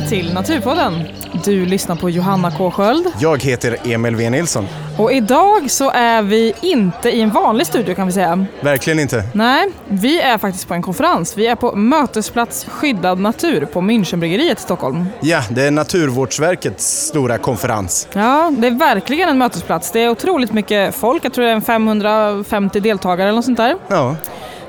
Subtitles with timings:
[0.00, 1.02] välkomna till Naturpodden.
[1.44, 4.66] Du lyssnar på Johanna K Sköld Jag heter Emil V Nilsson.
[4.98, 8.46] och idag så är vi inte i en vanlig studio kan vi säga.
[8.60, 9.22] Verkligen inte.
[9.34, 11.36] Nej, vi är faktiskt på en konferens.
[11.36, 15.06] Vi är på Mötesplats skyddad natur på Münchenbryggeriet i Stockholm.
[15.20, 18.08] Ja, det är Naturvårdsverkets stora konferens.
[18.12, 19.90] Ja, det är verkligen en mötesplats.
[19.90, 23.58] Det är otroligt mycket folk, jag tror det är en 550 deltagare eller något sånt
[23.58, 23.76] där.
[23.88, 24.16] Ja,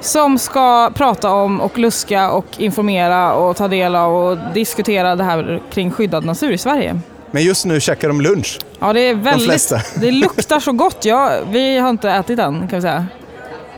[0.01, 5.23] Som ska prata om och luska och informera och ta del av och diskutera det
[5.23, 6.99] här kring skyddad natur i Sverige.
[7.31, 8.59] men just nu käkar de lunch.
[8.79, 9.45] Ja, det är väldigt...
[9.49, 9.81] flesta.
[9.95, 11.05] Det luktar så gott.
[11.05, 13.05] Ja, vi har inte ätit än kan vi säga.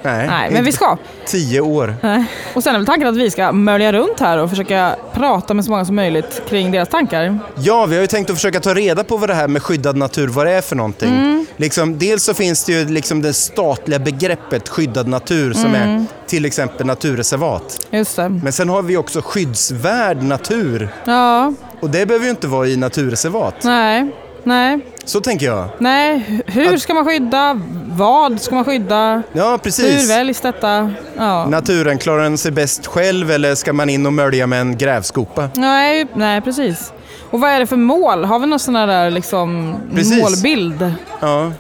[0.04, 0.98] Nej, Nej, men vi ska.
[1.26, 1.96] Tio år.
[2.02, 2.26] Nej.
[2.54, 5.66] Och sen är väl tanken att vi ska mölja runt här och försöka prata med
[5.66, 7.40] så många som möjligt kring deras tankar.
[7.56, 9.98] Ja, vi har ju tänkt att försöka ta reda på vad det här med skyddad
[9.98, 11.10] natur, vad det är för någonting.
[11.16, 11.46] Mm.
[11.58, 15.82] Liksom, dels så finns det ju liksom det statliga begreppet skyddad natur som Mm.
[16.02, 17.88] är till exempel naturreservat.
[17.92, 18.30] Just det.
[18.30, 22.78] Men sen har vi också skyddsvärd natur Ja, och det behöver ju inte vara i
[22.78, 23.56] naturreservat.
[23.64, 24.12] nej,
[24.44, 25.66] nej, Så tänker jag.
[25.80, 26.42] nej.
[26.46, 27.62] Hur ska man skydda?
[27.92, 29.24] Vad ska man skydda?
[29.34, 30.10] Ja, Hur precis.
[30.10, 30.92] väljs detta?
[31.18, 31.46] Ja.
[31.46, 35.50] Naturen, klarar den sig bäst själv eller ska man in och mölja med en grävskopa?
[35.54, 36.94] Nej, nej, precis.
[37.30, 38.26] Och vad är det för mål?
[38.26, 40.22] Har vi någon sån där liksom Precis.
[40.22, 40.94] målbild?
[41.20, 41.52] Ja,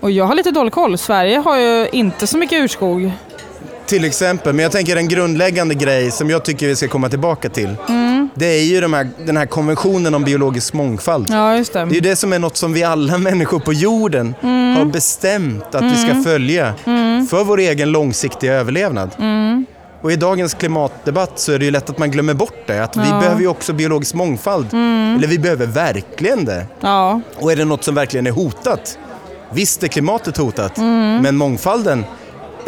[0.00, 0.98] Och jag har lite dålig koll.
[0.98, 3.12] Sverige har ju inte så mycket urskog.
[3.86, 4.52] till exempel.
[4.52, 7.76] Men jag tänker en grundläggande grej som jag tycker vi ska komma tillbaka till.
[8.34, 11.26] Det är ju de här, den här konventionen om biologisk mångfald.
[11.30, 11.78] Ja, just det.
[11.84, 14.34] Det är ju det som är något som vi alla människor på jorden
[14.76, 16.74] har bestämt att vi ska följa
[17.30, 19.10] för vår egen långsiktiga överlevnad.
[20.02, 22.84] Och i dagens klimatdebatt så är det ju lätt att man glömmer bort det.
[22.84, 23.18] Att vi Ja.
[23.20, 24.66] behöver ju också biologisk mångfald.
[24.72, 26.66] Eller vi behöver verkligen det.
[26.80, 28.98] Ja, Och är det något som verkligen är hotat?
[29.52, 30.76] Visst är klimatet hotat,
[31.22, 32.04] men mångfalden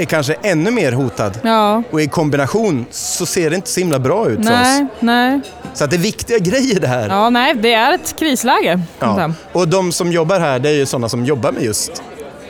[0.00, 1.38] är kanske ännu mer hotad.
[1.42, 1.82] ja.
[1.90, 4.88] Och i kombination så ser det inte så himla bra ut för Nej, oss.
[5.00, 5.40] nej.
[5.74, 7.08] Så att det är viktiga grejer det här.
[7.08, 8.80] Ja, nej, det är ett krisläge.
[8.98, 9.32] Ja.
[9.52, 12.02] Och de som jobbar här, det är ju sådana som jobbar med just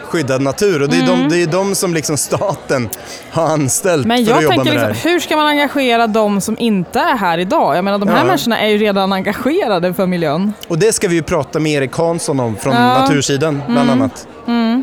[0.04, 0.82] skyddad natur.
[0.82, 1.28] Och det är, Mm.
[1.28, 2.88] de, det är de som liksom staten
[3.30, 5.12] har anställt Men för att jag jobba tänker med det liksom, här.
[5.14, 7.76] hur ska man engagera de som inte är här idag?
[7.76, 8.24] Jag menar, de här Ja.
[8.24, 10.52] människorna är ju redan engagerade för miljön.
[10.68, 12.80] Och det ska vi ju prata med Erik Hansson om från Ja.
[12.80, 13.00] Mm.
[13.02, 14.26] Natursidan bland annat.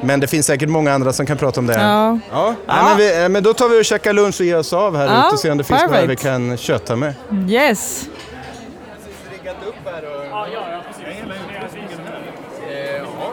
[0.04, 1.74] Men det finns säkert många andra som kan prata om det.
[1.74, 2.20] Ja.
[2.32, 4.74] Ja, Nej, men, vi, eh, men då tar vi och käkar lunch och ger oss
[4.74, 6.12] av här Ja, ute och ser om det finns några perfect.
[6.12, 7.14] vi kan köta med.
[7.50, 8.10] Yes.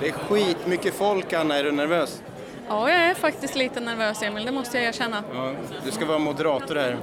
[0.00, 1.56] Det är skitmycket folk, Anna.
[1.58, 2.22] Är du nervös?
[2.68, 5.22] Ja, jag är faktiskt lite nervös Emil, det måste jag erkänna.
[5.34, 5.52] Ja,
[5.84, 6.96] du ska vara moderator här.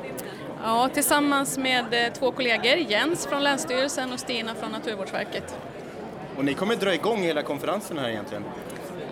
[0.63, 5.55] Ja, tillsammans med eh, två kollegor, Jens från Länsstyrelsen och Stina från Naturvårdsverket.
[6.37, 8.43] Och ni kommer dra igång hela konferensen här egentligen.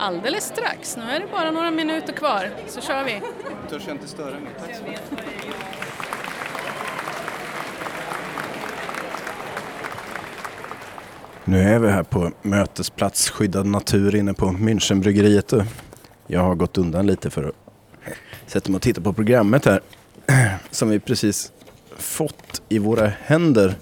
[0.02, 3.22] Alldeles strax, nu är det bara några minuter kvar, så kör vi.
[3.70, 4.52] Törs jag inte störa mig.
[4.60, 5.02] Tack så mycket.
[11.46, 15.66] Nu är vi här på mötesplats skyddad natur inne på Münchenbryggeriet.
[16.28, 17.56] Jag har gått undan lite för att
[18.48, 19.82] sätta mig och titta på programmet här.
[20.72, 21.52] Som vi precis
[21.98, 23.76] fått i våra händer.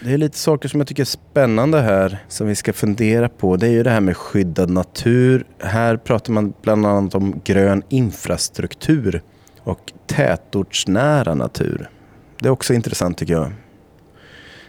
[0.00, 3.56] Det är lite saker som jag tycker är spännande här som vi ska fundera på.
[3.56, 5.46] Det är ju det här med skyddad natur.
[5.58, 9.22] Här pratar man bland annat om grön infrastruktur
[9.62, 11.90] och tätortsnära natur.
[12.38, 13.52] Det är också intressant tycker jag.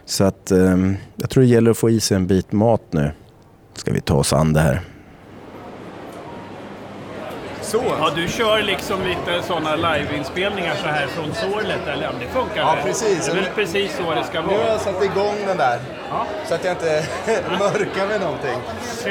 [0.06, 0.78] Så att eh,
[1.16, 3.12] jag tror det gäller att få i sig en bit mat nu.
[3.74, 4.82] Ska vi ta oss an det här.
[7.66, 7.84] Så.
[8.00, 12.10] Ja, du kör liksom lite sådana liveinspelningar så här från Sorlet, eller?
[12.20, 13.26] Det funkar Ja, precis.
[13.26, 14.68] Det är väl precis så det ska Nu har vara.
[14.68, 15.80] jag satt igång den där.
[16.10, 16.26] Ja.
[16.48, 17.06] Så att jag inte
[17.60, 18.58] mörkar med någonting.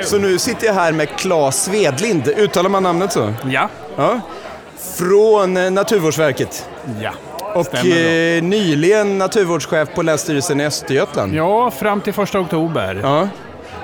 [0.03, 2.29] Så nu sitter jag här med Claes Svedlind.
[2.29, 3.33] Uttalar man namnet så?
[3.51, 3.69] Ja.
[3.97, 4.21] Ja.
[4.99, 6.69] Från eh, Naturvårdsverket.
[7.01, 7.11] Ja.
[7.55, 11.35] Och eh, nyligen naturvårdschef på Länsstyrelsen i Östergötland.
[11.35, 13.01] Ja, fram till första oktober.
[13.03, 13.29] Ja.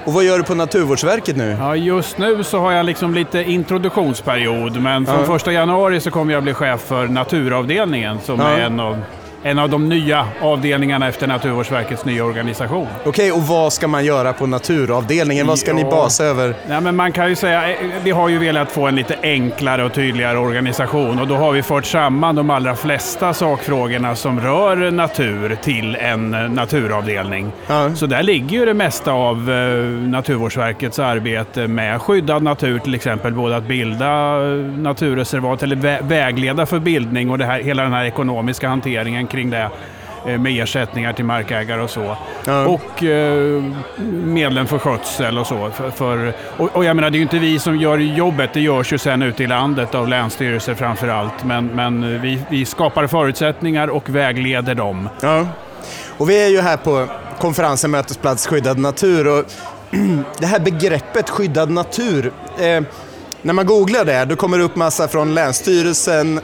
[0.04, 0.06] Ja.
[0.06, 1.56] Och vad gör du på Naturvårdsverket nu?
[1.76, 5.24] just nu så har jag liksom lite introduktionsperiod, men från Ja.
[5.24, 8.48] första januari så kommer jag bli chef för naturavdelningen som Ja.
[8.48, 8.96] är en av,
[9.42, 12.86] en av de nya avdelningarna efter Naturvårdsverkets nya organisation.
[13.04, 15.46] Okej, och vad ska man göra på naturavdelningen?
[15.46, 15.90] Vad ska ni Ja.
[15.90, 16.54] basa över?
[16.68, 19.84] Ja, men man kan ju säga, eh, vi har ju velat få en lite enklare
[19.84, 24.90] och tydligare organisation och då har vi fört samman de allra flesta sakfrågorna som rör
[24.90, 27.52] natur till en eh, naturavdelning.
[27.66, 27.94] Ja.
[27.94, 33.32] Så där ligger ju det mesta av eh, Naturvårdsverkets arbete med skyddad natur till exempel,
[33.32, 34.38] både att bilda
[34.78, 39.50] naturreservat eller vä- vägleda för bildning och det här, hela den här ekonomiska hanteringen kring
[39.50, 39.70] det
[40.26, 42.16] eh, med ersättningar till markägare och så.
[42.44, 42.66] Ja.
[42.66, 43.62] Och eh,
[44.24, 45.70] medlen för skötsel och så.
[45.70, 48.60] För, för, och, och jag menar, det är ju inte vi som gör jobbet, det
[48.60, 51.44] görs ju sen ute i landet av länsstyrelser framför allt.
[51.44, 55.08] Men, men vi, vi skapar förutsättningar och vägleder dem.
[55.20, 55.46] Ja.
[56.20, 57.06] Och vi är ju här på
[57.40, 59.26] konferensen Mötesplats skyddad natur.
[59.26, 59.44] Och
[60.38, 62.82] det här begreppet skyddad natur, eh,
[63.42, 66.40] när man googlar det, då kommer det upp massa från Länsstyrelsen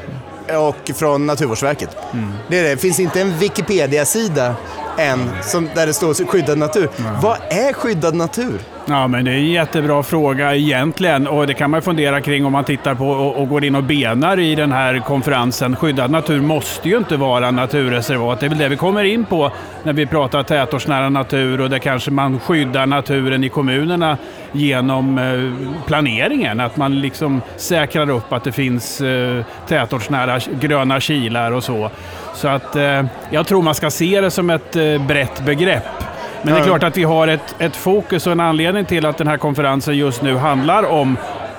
[0.54, 1.96] och från Naturvårdsverket.
[2.12, 2.32] Mm.
[2.48, 2.68] Det, är det.
[2.68, 4.54] det finns inte en Wikipedia-sida
[4.98, 6.90] än som, där det står skyddad natur.
[6.98, 7.20] Mm.
[7.20, 8.60] Vad är skyddad natur?
[8.88, 12.52] Ja, men det är en jättebra fråga egentligen och det kan man fundera kring om
[12.52, 15.76] man tittar på och, och, går in och benar i den här konferensen.
[15.76, 18.40] Skyddad natur måste ju inte vara naturreservat.
[18.40, 19.52] Det är väl det vi kommer in på
[19.82, 24.18] när vi pratar tätortsnära natur och där kanske man skyddar naturen i kommunerna
[24.52, 26.60] genom eh, planeringen.
[26.60, 31.90] Att man liksom säkrar upp att det finns eh, tätortsnära gröna kilar och så.
[32.34, 36.15] Så att eh, jag tror man ska se det som ett eh, brett begrepp.
[36.42, 39.18] Men det är klart att vi har ett, ett fokus och en anledning till att
[39.18, 41.16] den här konferensen just nu handlar om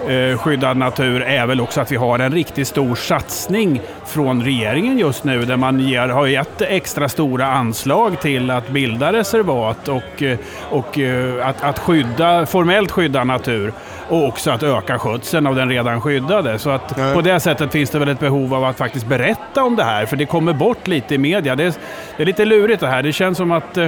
[0.08, 4.98] eh, skyddad natur är väl också att vi har en riktigt stor satsning från regeringen
[4.98, 10.24] just nu där man ger, har gett extra stora anslag till att bilda reservat och,
[10.24, 10.38] eh,
[10.70, 13.74] och eh, att, att skydda, formellt skydda natur
[14.10, 16.60] och också att öka skötseln av den redan skyddade.
[16.60, 19.76] Så att på det sättet finns det väl ett behov av att faktiskt berätta om
[19.76, 21.56] det här, för det kommer bort lite i media.
[21.56, 21.74] Det är,
[22.18, 23.04] det är lite lurigt det här.
[23.04, 23.88] Det känns som att eh,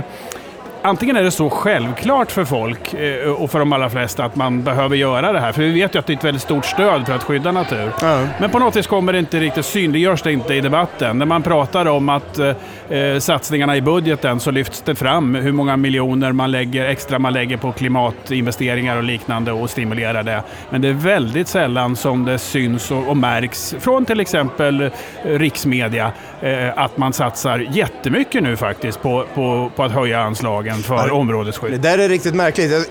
[0.81, 4.63] antingen är det så självklart för folk eh, och för de allra flesta att man
[4.63, 5.51] behöver göra det här.
[5.51, 7.91] För vi vet ju att det är ett väldigt stort stöd för att skydda natur.
[8.01, 8.27] Ja.
[8.39, 11.17] Men på något vis kommer det inte riktigt, synliggörs det inte i debatten.
[11.17, 12.55] När man pratar om att eh,
[12.89, 17.33] eh, satsningarna i budgeten så lyfts det fram hur många miljoner man lägger, extra man
[17.33, 20.43] lägger på klimatinvesteringar och liknande och stimulerar det.
[20.69, 24.89] Men det är väldigt sällan som det syns och, och märks från till exempel eh,
[25.23, 26.11] riksmedia
[26.41, 31.07] eh, att man satsar jättemycket nu faktiskt på, på, på att höja anslagen lagen för
[31.07, 31.71] ja, områdesskydd.
[31.71, 32.71] Det där är riktigt märkligt.
[32.71, 32.83] Jag,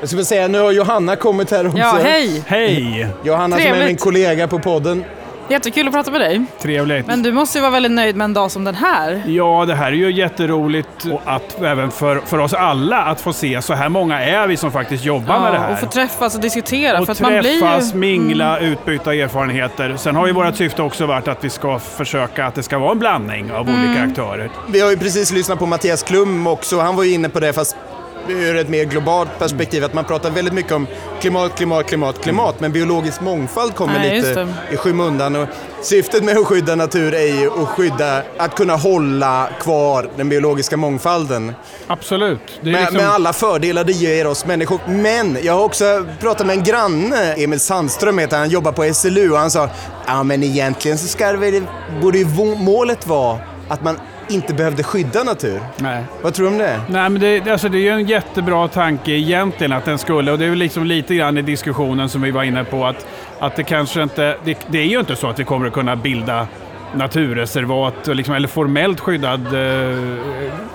[0.00, 1.78] jag skulle säga, nu har Johanna kommit här också.
[1.78, 2.42] Ja, hej!
[2.46, 3.08] Hej!
[3.24, 3.74] Johanna Trevligt.
[3.74, 5.04] som är min kollega på podden.
[5.48, 6.44] Jättekul att prata med dig.
[6.62, 7.06] Trevligt.
[7.06, 9.22] Men du måste ju vara väldigt nöjd med en dag som den här.
[9.26, 13.32] Ja, det här är ju jätteroligt och att även för, för oss alla att få
[13.32, 15.72] se så här många är vi som faktiskt jobbar ja, med det här.
[15.72, 17.00] Och få träffas och diskutera.
[17.00, 18.18] Och för träffas, man blir ju...
[18.18, 18.72] mingla, mm.
[18.72, 19.96] utbyta erfarenheter.
[19.96, 22.92] Sen har ju vårt syfte också varit att vi ska försöka att det ska vara
[22.92, 23.84] en blandning av mm.
[23.84, 24.50] olika aktörer.
[24.68, 26.80] Vi har ju precis lyssnat på Mattias Klum också.
[26.80, 27.76] Han var ju inne på det fast
[28.28, 30.86] ur ett mer globalt perspektiv, att man pratar väldigt mycket om
[31.20, 35.36] klimat, klimat, klimat, klimat, men biologisk mångfald kommer Nej, lite i skymundan.
[35.36, 35.48] Och
[35.82, 40.76] syftet med att skydda natur är ju att skydda, att kunna hålla kvar den biologiska
[40.76, 41.54] mångfalden.
[41.86, 42.40] Absolut.
[42.60, 42.96] Med, liksom...
[42.96, 44.80] med, alla fördelar det ger oss människor.
[44.88, 49.30] Men jag har också pratat med en granne, Emil Sandström heter han, jobbar på SLU
[49.30, 49.68] och han sa,
[50.06, 51.62] ja men egentligen så ska det,
[52.02, 52.26] borde ju
[52.56, 53.38] målet vara
[53.68, 55.60] att man inte behövde skydda natur.
[55.76, 56.04] Nej.
[56.22, 56.80] Vad tror du om det?
[56.88, 60.38] Nej, men det, alltså det är ju en jättebra tanke egentligen att den skulle, och
[60.38, 63.06] det är väl liksom lite grann i diskussionen som vi var inne på, att,
[63.38, 65.96] att det kanske inte, det, det är ju inte så att vi kommer att kunna
[65.96, 66.46] bilda
[66.96, 69.98] naturreservat, liksom, eller formellt skyddad, eh,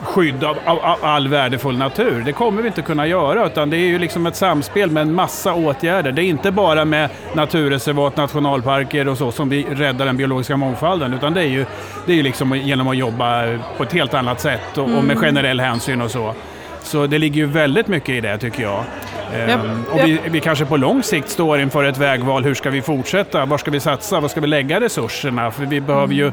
[0.03, 2.23] skydd av, av, av, all värdefull natur.
[2.25, 5.13] Det kommer vi inte kunna göra, utan det är ju liksom ett samspel med en
[5.13, 6.11] massa åtgärder.
[6.11, 11.13] Det är inte bara med naturreservat, nationalparker och så som vi räddar den biologiska mångfalden,
[11.13, 11.65] utan det är ju,
[12.05, 15.03] det är ju liksom genom att jobba på ett helt annat sätt och, och med
[15.03, 15.17] mm.
[15.17, 16.33] generell hänsyn och så.
[16.83, 18.83] Så det ligger ju väldigt mycket i det tycker jag.
[19.35, 22.43] Yep, ehm, och vi, vi, kanske på lång sikt står inför ett vägval.
[22.43, 23.45] Hur ska vi fortsätta?
[23.45, 24.19] Var ska vi satsa?
[24.19, 25.51] Var ska vi lägga resurserna?
[25.51, 26.31] För vi behöver ju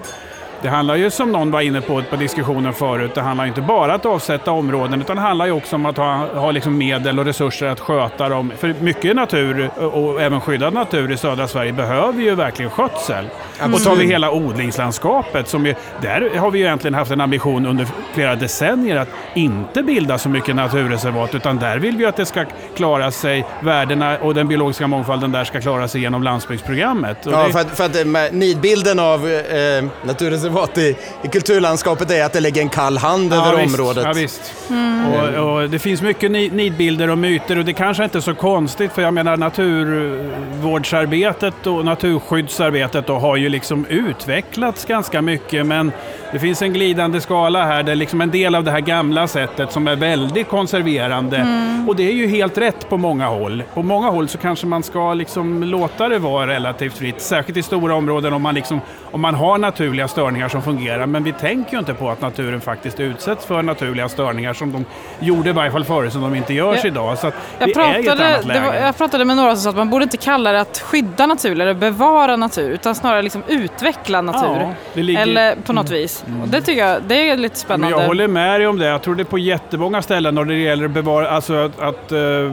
[0.62, 3.84] det handlar ju som någon var inne på på diskussionen förut, det handlar inte bara
[3.92, 7.18] om att avsätta områden utan det handlar ju också om att ha, ha liksom medel
[7.18, 8.52] och resurser att sköta dem.
[8.58, 13.24] För mycket natur och även skyddad natur i södra Sverige behöver ju verkligen skötsel.
[13.60, 13.74] Mm.
[13.74, 17.66] Och tar vi hela odlingslandskapet, som ju, där har vi ju egentligen haft en ambition
[17.66, 22.26] under flera decennier att inte bilda så mycket naturreservat utan där vill vi att det
[22.26, 22.44] ska
[22.76, 27.26] klara sig, värdena och den biologiska mångfalden där ska klara sig genom landsbygdsprogrammet.
[27.26, 27.52] Och ja, det...
[27.52, 32.32] för att, för att eh, nidbilden av eh, naturreservat reservat i, i kulturlandskapet är att
[32.32, 34.04] det lägger en kall hand ja, över visst, området.
[34.04, 34.54] Ja, visst.
[34.70, 35.06] Mm.
[35.06, 38.92] Och, och, det finns mycket nidbilder och myter och det kanske inte är så konstigt
[38.92, 45.92] för jag menar naturvårdsarbetet och naturskyddsarbetet då har ju liksom utvecklats ganska mycket men
[46.32, 49.72] det finns en glidande skala här där liksom en del av det här gamla sättet
[49.72, 51.88] som är väldigt konserverande mm.
[51.88, 53.62] och det är ju helt rätt på många håll.
[53.74, 57.62] På många håll så kanske man ska liksom låta det vara relativt fritt, särskilt i
[57.62, 61.06] stora områden om man, liksom, om man har naturliga störningar som fungerar.
[61.06, 64.84] Men vi tänker ju inte på att naturen faktiskt utsätts för naturliga störningar som de
[65.26, 67.18] gjorde i varje fall förr, som de inte görs jag, idag.
[67.18, 70.52] Så jag, pratade, var, jag pratade med några som sa att man borde inte kalla
[70.52, 74.74] det att skydda natur eller bevara natur, utan snarare liksom utveckla natur.
[74.94, 76.00] Ja, ligger, eller på något mm.
[76.00, 76.24] vis.
[76.26, 76.42] Mm.
[76.42, 77.90] Och det tycker jag det är lite spännande.
[77.90, 78.86] Men jag håller med dig om det.
[78.86, 82.52] Jag tror det är på jättemånga ställen när det gäller bevara, alltså att, att uh,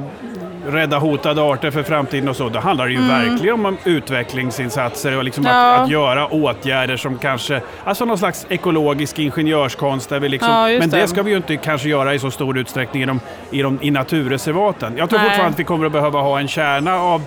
[0.67, 3.09] rädda hotade arter för framtiden och så, då handlar det ju mm.
[3.09, 5.75] verkligen om utvecklingsinsatser och liksom ja.
[5.75, 10.09] att, att, göra åtgärder som kanske, alltså någon slags ekologisk ingenjörskonst.
[10.09, 10.97] Där vi liksom, ja, men det.
[10.97, 11.07] det.
[11.07, 13.19] ska vi ju inte kanske göra i så stor utsträckning i, de,
[13.51, 14.97] i, de, i naturreservaten.
[14.97, 15.29] Jag tror Nej.
[15.29, 17.21] fortfarande att vi kommer att behöva ha en kärna av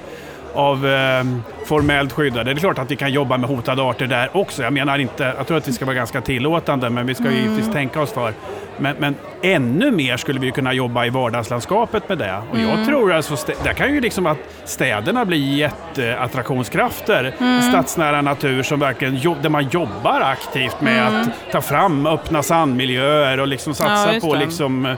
[0.55, 1.25] av eh,
[1.65, 2.45] formellt skyddade.
[2.45, 4.63] Det är klart att vi kan jobba med hotade arter där också.
[4.63, 7.37] Jag menar inte, jag tror att vi ska vara ganska tillåtande, men vi ska mm.
[7.37, 8.33] givetvis tänka oss för.
[8.79, 12.43] Men, men, ännu mer skulle vi kunna jobba i vardagslandskapet med det.
[12.51, 12.69] Och mm.
[12.69, 17.35] jag tror alltså, där kan ju liksom att städerna bli jätteattraktionskrafter.
[17.39, 17.63] Mm.
[17.63, 21.21] Stadsnära natur som verkligen, där man jobbar aktivt med mm.
[21.21, 24.97] att ta fram öppna sandmiljöer och liksom satsa ja, på liksom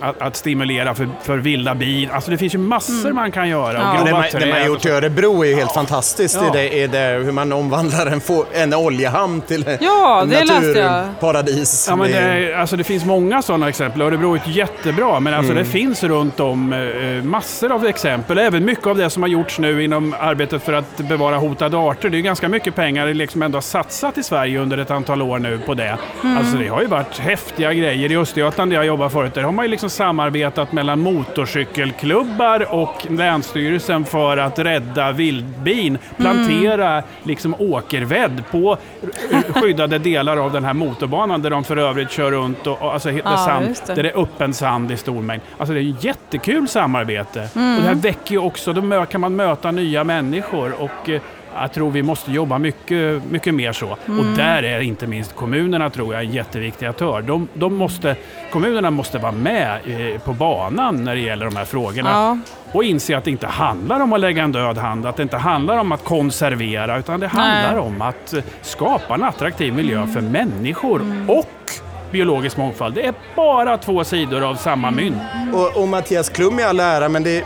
[0.00, 2.10] att, att, stimulera för, för vilda bin.
[2.10, 3.14] Alltså det finns ju massor mm.
[3.14, 3.72] man kan göra.
[3.72, 4.04] Ja.
[4.04, 5.74] Det, man, det man gjort i Örebro är ju helt ja.
[5.74, 6.38] fantastiskt.
[6.42, 6.50] Ja.
[6.52, 8.20] Det är det, hur man omvandlar en,
[8.52, 11.86] en oljehamn till ja, det naturparadis.
[11.88, 14.02] Ja, men det, alltså det finns många sådana exempel.
[14.02, 15.64] Örebro är jättebra, men alltså mm.
[15.64, 18.38] det finns runt om eh, massor av exempel.
[18.38, 22.08] Även mycket av det som har gjorts nu inom arbetet för att bevara hotade arter.
[22.08, 25.22] Det är ganska mycket pengar det liksom ändå har satsat i Sverige under ett antal
[25.22, 25.98] år nu på det.
[26.22, 26.36] Mm.
[26.36, 28.12] Alltså det har ju varit häftiga grejer.
[28.12, 33.06] I Östergötland där jag jobbade förut, där har man ju liksom samarbetat mellan motorcykelklubbar och
[33.10, 35.98] Länsstyrelsen för att rädda vildbin.
[36.16, 37.04] Plantera mm.
[37.22, 38.78] liksom åkervedd på
[39.48, 43.09] skyddade delar av den här motorbanan där de för övrigt kör runt och, och alltså,
[43.12, 43.94] ja, sand, det.
[43.94, 45.42] där det är öppen sand i stor mängd.
[45.58, 47.48] Alltså det är ett jättekul samarbete.
[47.56, 47.76] Mm.
[47.76, 51.20] Och det här väcker ju också, då kan man möta nya människor och eh,
[51.54, 53.96] jag tror vi måste jobba mycket, mycket mer så.
[54.06, 54.20] Mm.
[54.20, 57.22] Och där är inte minst kommunerna tror jag en jätteviktig aktör.
[57.22, 58.16] De, de måste,
[58.52, 62.10] kommunerna måste vara med eh, på banan när det gäller de här frågorna.
[62.10, 62.38] Ja.
[62.72, 65.36] Och inse att det inte handlar om att lägga en död hand, att det inte
[65.36, 67.80] handlar om att konservera, utan det handlar Nej.
[67.80, 70.12] om att eh, skapa en attraktiv miljö mm.
[70.12, 71.30] för människor mm.
[71.30, 71.46] och
[72.12, 72.94] biologisk mångfald.
[72.94, 75.22] Det är bara två sidor av samma mynt.
[75.52, 77.44] Och, och Mattias Klum i all ära, men det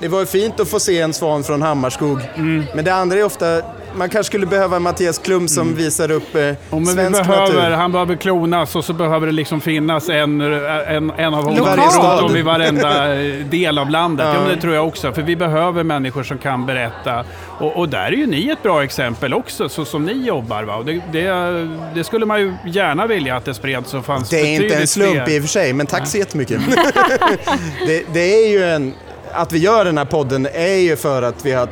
[0.00, 2.20] det var fint att få se en svan från Hammarskog.
[2.34, 2.64] Mm.
[2.74, 3.62] Men det andra är ofta
[3.94, 5.78] man kanske skulle behöva Mattias Klum som mm.
[5.78, 6.40] visar upp eh,
[6.70, 7.70] oh, svensk behöver, natur.
[7.70, 12.30] Han behöver klonas och så behöver det liksom finnas en, en, en av honom runt
[12.30, 13.14] om i varenda
[13.50, 14.26] del av landet.
[14.34, 14.42] Ja.
[14.42, 15.12] ja det tror jag också.
[15.12, 17.24] För vi behöver människor som kan berätta.
[17.58, 20.62] Och, och där är ju ni ett bra exempel också, så som ni jobbar.
[20.62, 20.82] Va?
[20.82, 24.62] Det, det, det, skulle man ju gärna vilja att det spreds och fanns Det är
[24.62, 25.30] inte en slump fler.
[25.30, 26.60] i och för sig, men tack så jättemycket.
[27.86, 28.94] det, det är ju en
[29.32, 31.68] att vi gör den här podden är ju för att vi har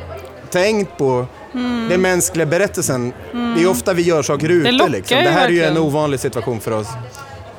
[0.49, 1.89] tänkt på mm.
[1.89, 3.13] den mänskliga berättelsen.
[3.33, 3.55] Mm.
[3.55, 4.71] Det är ofta vi gör saker ute.
[4.71, 5.17] Det, liksom.
[5.17, 6.87] det här är ju en ovanlig situation för oss.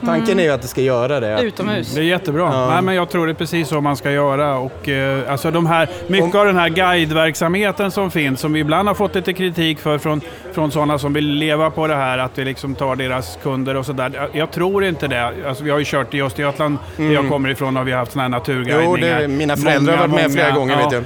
[0.04, 0.38] Tanken mm.
[0.38, 1.42] är ju att det ska göra det.
[1.42, 1.94] Utomhus.
[1.94, 2.50] Det är jättebra.
[2.52, 2.70] Ja.
[2.70, 4.58] Nej, men jag tror det är precis så man ska göra.
[4.58, 6.40] Och, eh, alltså de här, mycket Om...
[6.40, 10.20] av den här guideverksamheten som finns, som vi ibland har fått lite kritik för från,
[10.52, 13.86] från sådana som vill leva på det här, att vi liksom tar deras kunder och
[13.86, 14.28] sådär.
[14.32, 15.32] Jag tror inte det.
[15.48, 17.08] Alltså, vi har ju kört i Östergötland, mm.
[17.08, 18.82] där jag kommer ifrån, och vi har haft sådana här naturguidningar.
[18.84, 20.84] Jo, det, mina föräldrar många, har varit med många, flera gånger ja.
[20.84, 21.04] vet jag.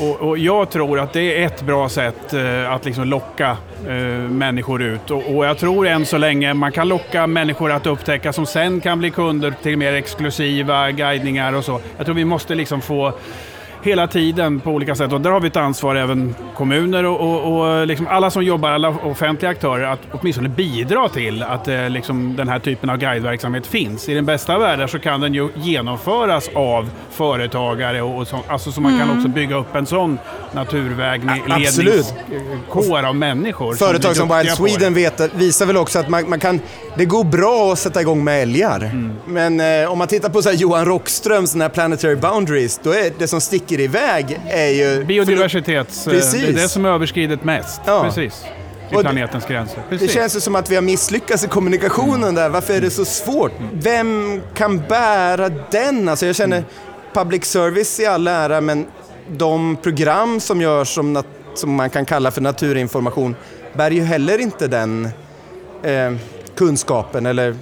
[0.00, 3.56] Och, och, och, jag tror att det är ett bra sätt eh, att liksom locka
[3.86, 5.10] eh, människor ut.
[5.10, 8.80] Och, och jag tror än så länge man kan locka människor att upptäcka som sen
[8.80, 11.80] kan bli kunder till mer exklusiva guidningar och så.
[11.96, 13.12] Jag tror vi måste liksom få
[13.82, 15.12] hela tiden på olika sätt.
[15.12, 18.70] Och där har vi ett ansvar, även kommuner och, och, och liksom alla som jobbar,
[18.70, 23.66] alla offentliga aktörer, att åtminstone bidra till att eh, liksom den här typen av guideverksamhet
[23.66, 24.08] finns.
[24.08, 28.38] I den bästa av världar så kan den ju genomföras av företagare och, och så,
[28.48, 29.06] alltså så man mm.
[29.06, 30.18] kan också bygga upp en sån
[30.52, 33.74] naturvägledningskår av människor.
[33.74, 36.60] Företag som, som Wild Sweden vet, visar väl också att man, man, kan,
[37.00, 38.80] det går bra att sätta igång med älgar.
[38.80, 39.12] Mm.
[39.26, 43.40] Men eh, om man tittar på så Johan Rockströms Planetary Boundaries, då är det som
[43.40, 45.04] sticker iväg är ju...
[45.04, 46.04] Biodiversitets...
[46.04, 46.42] Precis.
[46.42, 47.80] Det är det som överskridit mest.
[47.86, 48.02] Ja.
[48.04, 48.44] Precis.
[48.90, 49.82] I planetens gränser.
[49.88, 50.08] Precis.
[50.08, 52.34] Det känns ju som att vi har misslyckats i kommunikationen mm.
[52.34, 52.48] där.
[52.48, 53.52] Varför är det så svårt?
[53.72, 56.08] Vem kan bära den?
[56.08, 56.64] Alltså jag känner
[57.12, 58.86] public service i all ära, men
[59.30, 61.22] de program som görs som,
[61.54, 63.36] som man kan kalla för naturinformation
[63.72, 65.08] bär ju heller inte den
[65.82, 66.12] eh,
[66.60, 67.56] kunskapen eller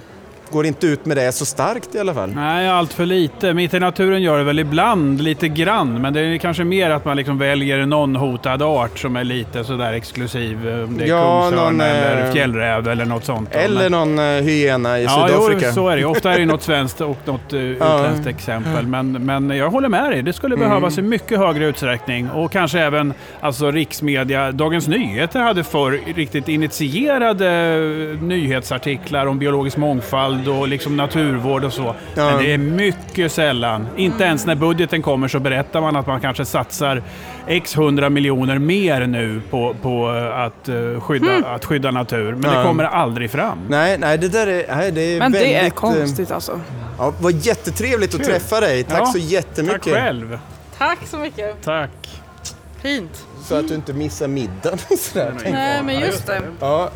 [0.51, 2.29] går inte ut med det så starkt i alla fall.
[2.29, 3.53] Nej, allt för lite.
[3.53, 7.05] Mitt i naturen gör det väl ibland lite grann, men det är kanske mer att
[7.05, 10.57] man liksom väljer någon hotad art som är lite sådär exklusiv.
[10.87, 13.49] Om det är ja, kungsörn någon, eller eh, fjällräv eller något sånt.
[13.55, 15.65] Eller någon uh, hyena i ja, Sydafrika.
[15.65, 16.05] Ja, så är det.
[16.09, 18.29] Ofta är det något svenskt och något utländskt ja.
[18.29, 18.87] exempel.
[18.87, 20.23] Men, men jag håller med dig.
[20.23, 20.69] Det skulle mm.
[20.69, 22.29] behövas i mycket högre utsträckning.
[22.29, 24.51] Och kanske även alltså, riksmedia.
[24.51, 27.49] Dagens Nyheter hade förr riktigt initierade
[28.21, 31.95] nyhetsartiklar om biologisk mångfald eld och liksom naturvård och så.
[32.15, 32.25] Ja.
[32.25, 33.87] Men det är mycket sällan.
[33.97, 37.03] Inte ens när budgeten kommer så berättar man att man kanske satsar
[37.47, 41.43] x hundra miljoner mer nu på, på att, uh, skydda, mm.
[41.43, 42.35] att skydda natur.
[42.35, 42.57] Men ja.
[42.57, 43.59] det kommer aldrig fram.
[43.69, 45.51] Nej, nej det där är, nej, det är Men väldigt...
[45.51, 46.59] det är konstigt alltså.
[46.97, 48.83] Ja, vad jättetrevligt att träffa dig.
[48.83, 49.83] Tack ja, så jättemycket.
[49.83, 50.39] Tack själv.
[50.77, 51.63] Tack så mycket.
[51.63, 52.21] Tack.
[52.81, 53.25] Fint.
[53.43, 54.77] Så att du inte missar middagen.
[54.97, 56.41] Sådär, Nej, men just det.
[56.59, 56.89] Ja,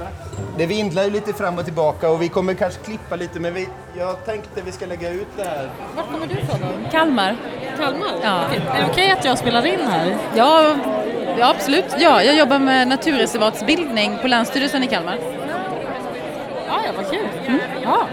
[0.57, 3.67] det vindlar ju lite fram och tillbaka och vi kommer kanske klippa lite men vi,
[3.97, 5.69] jag tänkte vi ska lägga ut det här.
[5.95, 6.89] Var kommer du ifrån då?
[6.91, 7.35] Kalmar.
[7.77, 8.09] Kalmar?
[8.23, 8.41] Ja.
[8.73, 10.17] Är det okej att jag spelar in här?
[10.35, 10.75] Ja,
[11.37, 11.95] ja, absolut.
[11.99, 15.17] Ja, jag jobbar med naturreservatsbildning på Länsstyrelsen i Kalmar.
[16.67, 17.27] Ja, ja vad kul.
[17.45, 17.59] Mm.
[17.83, 18.07] Ja.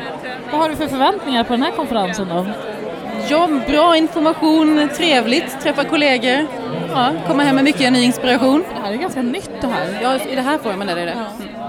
[0.50, 2.47] Vad har du för förväntningar på den här konferensen då?
[3.29, 6.47] Ja, bra information, trevligt, träffa kollegor,
[6.91, 8.65] ja, komma hem med mycket ny inspiration.
[8.75, 9.99] Det här är ganska nytt det här.
[10.03, 11.11] Ja, i det här formen är det det.
[11.11, 11.60] Mm.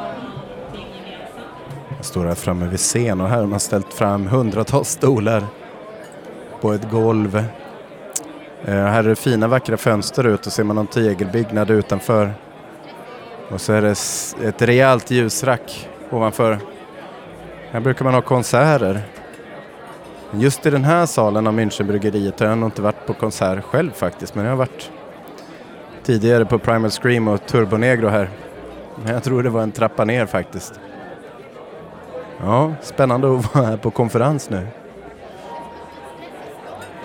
[2.02, 5.46] Jag står här framme vid scen och här har man ställt fram hundratals stolar
[6.62, 7.38] på ett golv.
[8.66, 12.34] Eh, här är det fina vackra fönster ut och ser man någon tegelbyggnad utanför.
[13.52, 13.92] Och så är det
[14.48, 16.60] ett rejält ljusrack ovanför.
[17.72, 19.02] Här brukar man ha konserter.
[20.32, 23.92] Just i den här salen av Münchenbryggeriet har jag nog inte varit på konsert själv
[23.92, 24.92] faktiskt, men jag har varit
[26.04, 28.30] tidigare på Primal Scream och Turbonegro här.
[29.04, 30.80] Men jag tror det var en trappa ner faktiskt.
[32.44, 34.68] Ja, spännande att vara här på konferens nu.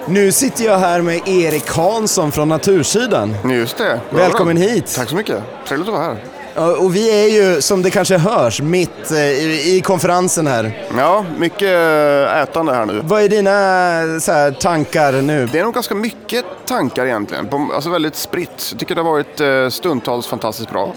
[0.07, 3.35] Nu sitter jag här med Erik Hansson från Natursidan.
[3.51, 4.01] Just det.
[4.11, 4.95] Välkommen hit.
[4.97, 5.43] Tack så mycket.
[5.69, 6.17] Trevligt att vara här.
[6.57, 10.87] Och vi är ju, som det kanske hörs, mitt eh, i konferensen här.
[10.99, 13.01] Ja, mycket eh, ätande här nu.
[13.05, 15.49] Vad är dina så här, tankar nu?
[15.53, 17.49] Det är nog ganska mycket tankar egentligen.
[17.75, 18.69] Alltså väldigt spritt.
[18.71, 20.93] Jag tycker det har varit eh, stundtals fantastiskt bra.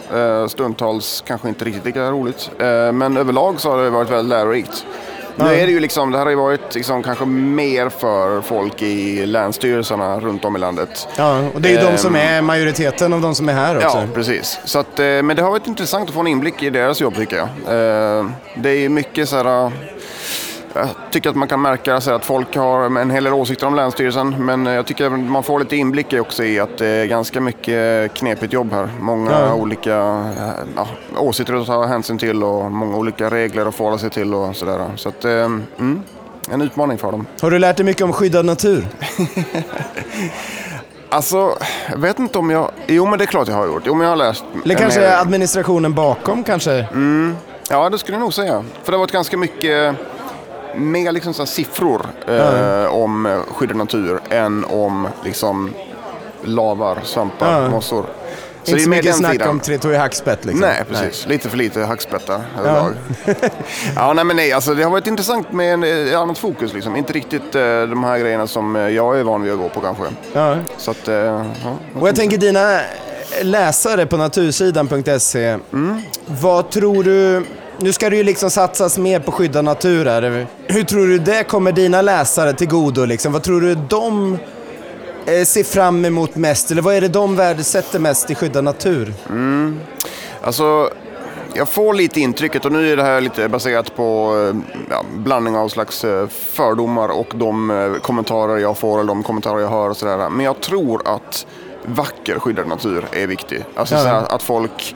[0.50, 2.50] Stundtals kanske inte riktigt lika roligt.
[2.94, 4.86] Men överlag så har det varit väldigt lärorikt.
[5.46, 8.82] Nu är det ju liksom, det här har ju varit liksom kanske mer för folk
[8.82, 11.08] i länsstyrelserna runt om i landet.
[11.16, 13.98] Ja, och det är ju de som är majoriteten av de som är här också.
[13.98, 14.60] Ja, precis.
[14.66, 17.16] Så att, eh, men det har varit intressant att få en inblick i deras jobb
[17.16, 17.48] tycker jag.
[17.48, 19.72] Eh, det är mycket så här
[20.74, 23.76] jag tycker att man kan märka så att folk har en hel del åsikter om
[23.76, 27.42] Länsstyrelsen men jag tycker att man får lite inblick också i att det är ganska
[27.42, 28.90] mycket knepigt jobb här.
[29.00, 29.54] Många ja.
[29.54, 29.96] olika
[30.76, 34.56] ja, åsikter att ta hänsyn till och många olika regler att förhålla sig till och
[34.56, 34.92] sådär.
[34.96, 36.04] Så att, mm,
[36.52, 37.26] en utmaning för dem.
[37.42, 38.88] Har du lärt dig mycket om skyddad natur?
[41.12, 41.58] Alltså,
[41.90, 42.72] jag vet inte om jag...
[42.88, 43.84] Jo, men det är klart jag har gjort.
[43.86, 44.44] Jo, men jag har läst...
[44.66, 45.20] Eller kanske hel...
[45.20, 46.72] administrationen bakom kanske?
[46.72, 47.36] Mm.
[47.70, 48.64] Ja, det skulle jag nog säga.
[48.84, 49.96] För det har varit ganska mycket
[50.76, 55.74] mer liksom så siffror eh, om skyddad natur än om liksom
[56.44, 57.70] lavar, svampar, ja.
[57.70, 58.06] mossor.
[58.64, 59.50] Så inte så mycket snack sidan.
[59.50, 60.62] om Tretoy hackspett liksom?
[60.62, 61.26] Nej, precis.
[61.26, 61.36] Nej.
[61.36, 62.94] Lite för lite hackspettar överlag.
[63.26, 63.34] Ja.
[63.96, 66.96] ja, nej men nej, alltså det har varit intressant med ett annat fokus liksom.
[66.96, 69.82] Inte riktigt eh, de här grejerna som eh, jag är van vid att gå på
[69.82, 70.04] kanske.
[70.34, 70.58] Ja.
[70.78, 71.46] Så att, eh, ja,
[72.00, 72.80] Och jag tänker dina
[73.42, 76.02] läsare på natursidan.se, mm.
[76.26, 77.46] vad tror du
[77.82, 80.48] nu ska det ju liksom satsas mer på skyddad natur här.
[80.68, 83.06] Hur tror du det kommer dina läsare till godo?
[83.06, 83.34] Liksom?
[83.34, 84.38] Vad tror du de
[85.26, 86.72] eh, ser fram emot mest?
[86.72, 89.14] Eller vad är det de värdesätter mest i skyddad natur?
[89.30, 89.80] Mm.
[90.42, 90.90] Alltså,
[91.54, 95.56] jag får lite intrycket, och nu är det här lite baserat på eh, ja, blandning
[95.56, 99.98] av slags eh, fördomar och de kommentarer jag får eller de kommentarer jag hör och
[99.98, 100.30] sådär.
[100.30, 101.46] Men jag tror att
[101.86, 103.66] vacker skyddad natur är viktig.
[103.76, 104.12] Alltså ja.
[104.12, 104.96] att folk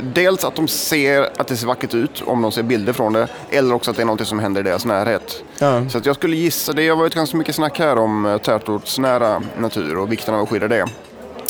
[0.00, 3.28] dels att de ser att det ser vackert ut om de ser bilder från det.
[3.50, 5.42] Eller också att det är något som händer i deras närhet.
[5.58, 5.88] Ja.
[5.88, 9.42] Så att jag skulle gissa, det har varit ganska mycket snack här om eh, tätortsnära
[9.58, 10.86] natur och vikten av att skydda det.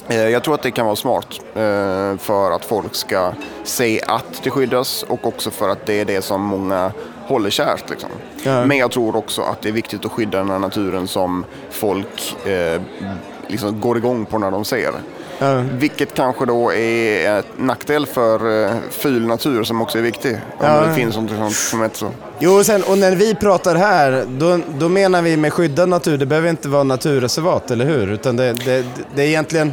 [0.09, 3.33] Eh, jag tror att det kan vara smart eh, för att folk ska
[3.65, 6.93] se att det skyddas och också för att det är det som många
[7.27, 7.91] håller kärt.
[7.91, 8.11] Liksom.
[8.45, 8.67] Ja.
[8.67, 12.37] Men jag tror också att det är viktigt att skydda den här naturen som folk
[13.47, 14.93] liksom går igång på när de ser.
[15.43, 15.65] Ja.
[15.73, 20.33] Vilket kanske då är ett nackdel för uh, fyl natur som också är viktig.
[20.59, 20.81] Om ja.
[20.81, 22.11] det finns något sånt som heter så.
[22.39, 26.19] Jo, och, sen, och när vi pratar här, då, då menar vi med skyddad natur,
[26.19, 28.13] det behöver inte vara naturreservat, eller hur?
[28.13, 29.73] Utan det, det, det är egentligen...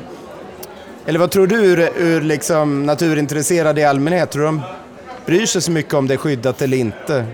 [1.05, 4.31] Eller vad tror du ur, ur liksom naturintresserade i allmänhet?
[4.31, 4.61] Tror du de
[5.25, 7.25] bryr sig så mycket om det är skyddat eller inte?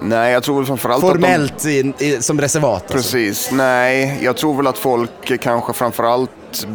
[0.00, 1.70] Nej, jag tror väl framförallt Formellt att de...
[1.70, 2.82] i, i, som reservat?
[2.82, 2.96] Alltså.
[2.96, 3.28] Precis.
[3.28, 3.54] Alltså.
[3.54, 6.66] Nej, jag tror väl att folk kanske framförallt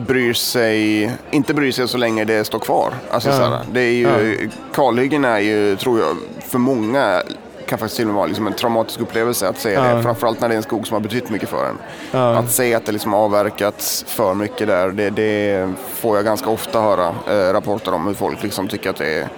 [0.00, 2.92] bryr sig, inte bryr sig så länge det står kvar.
[3.10, 3.36] Alltså, ja.
[3.36, 4.48] såhär, det är ju, ja.
[4.74, 7.22] Kalhyggen är ju, tror jag, för många
[7.66, 9.82] kan faktiskt till och med vara liksom en traumatisk upplevelse att se ja.
[9.82, 10.02] det.
[10.02, 11.78] Framförallt när det är en skog som har betytt mycket för en.
[12.10, 12.38] Ja.
[12.38, 16.80] Att se att det liksom avverkats för mycket där, det, det får jag ganska ofta
[16.80, 19.28] höra eh, rapporter om hur folk liksom tycker att det är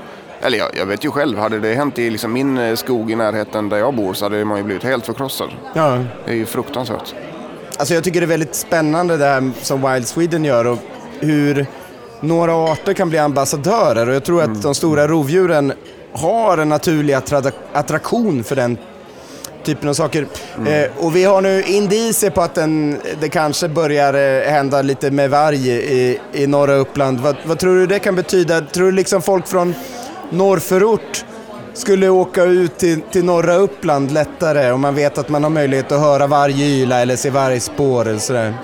[0.44, 3.14] eller jag, jag, vet ju själv, hade det hänt i liksom min eh, skog i
[3.14, 5.50] närheten där jag bor så hade man ju blivit helt förkrossad.
[5.72, 6.04] Ja.
[6.24, 7.14] Det är ju fruktansvärt.
[7.82, 10.78] Alltså jag tycker det är väldigt spännande det här som Wild Sweden gör och
[11.20, 11.66] hur
[12.20, 14.52] några arter kan bli ambassadörer och jag tror mm.
[14.52, 15.72] att de stora rovdjuren
[16.12, 17.14] har en naturlig
[17.72, 18.78] attraktion för den
[19.64, 20.26] typen av saker.
[20.56, 20.84] Mm.
[20.84, 25.10] Eh, och vi har nu indicier på att den, det kanske börjar eh, hända lite
[25.10, 27.20] med varg i, i norra Uppland.
[27.20, 28.60] Vad, vad tror du det kan betyda?
[28.60, 29.74] Tror du liksom folk från
[30.30, 31.24] norrförort
[31.74, 35.92] skulle åka ut till, till norra Uppland lättare om man vet att man har möjlighet
[35.92, 38.54] att höra varje yla eller se vargspår eller sådär?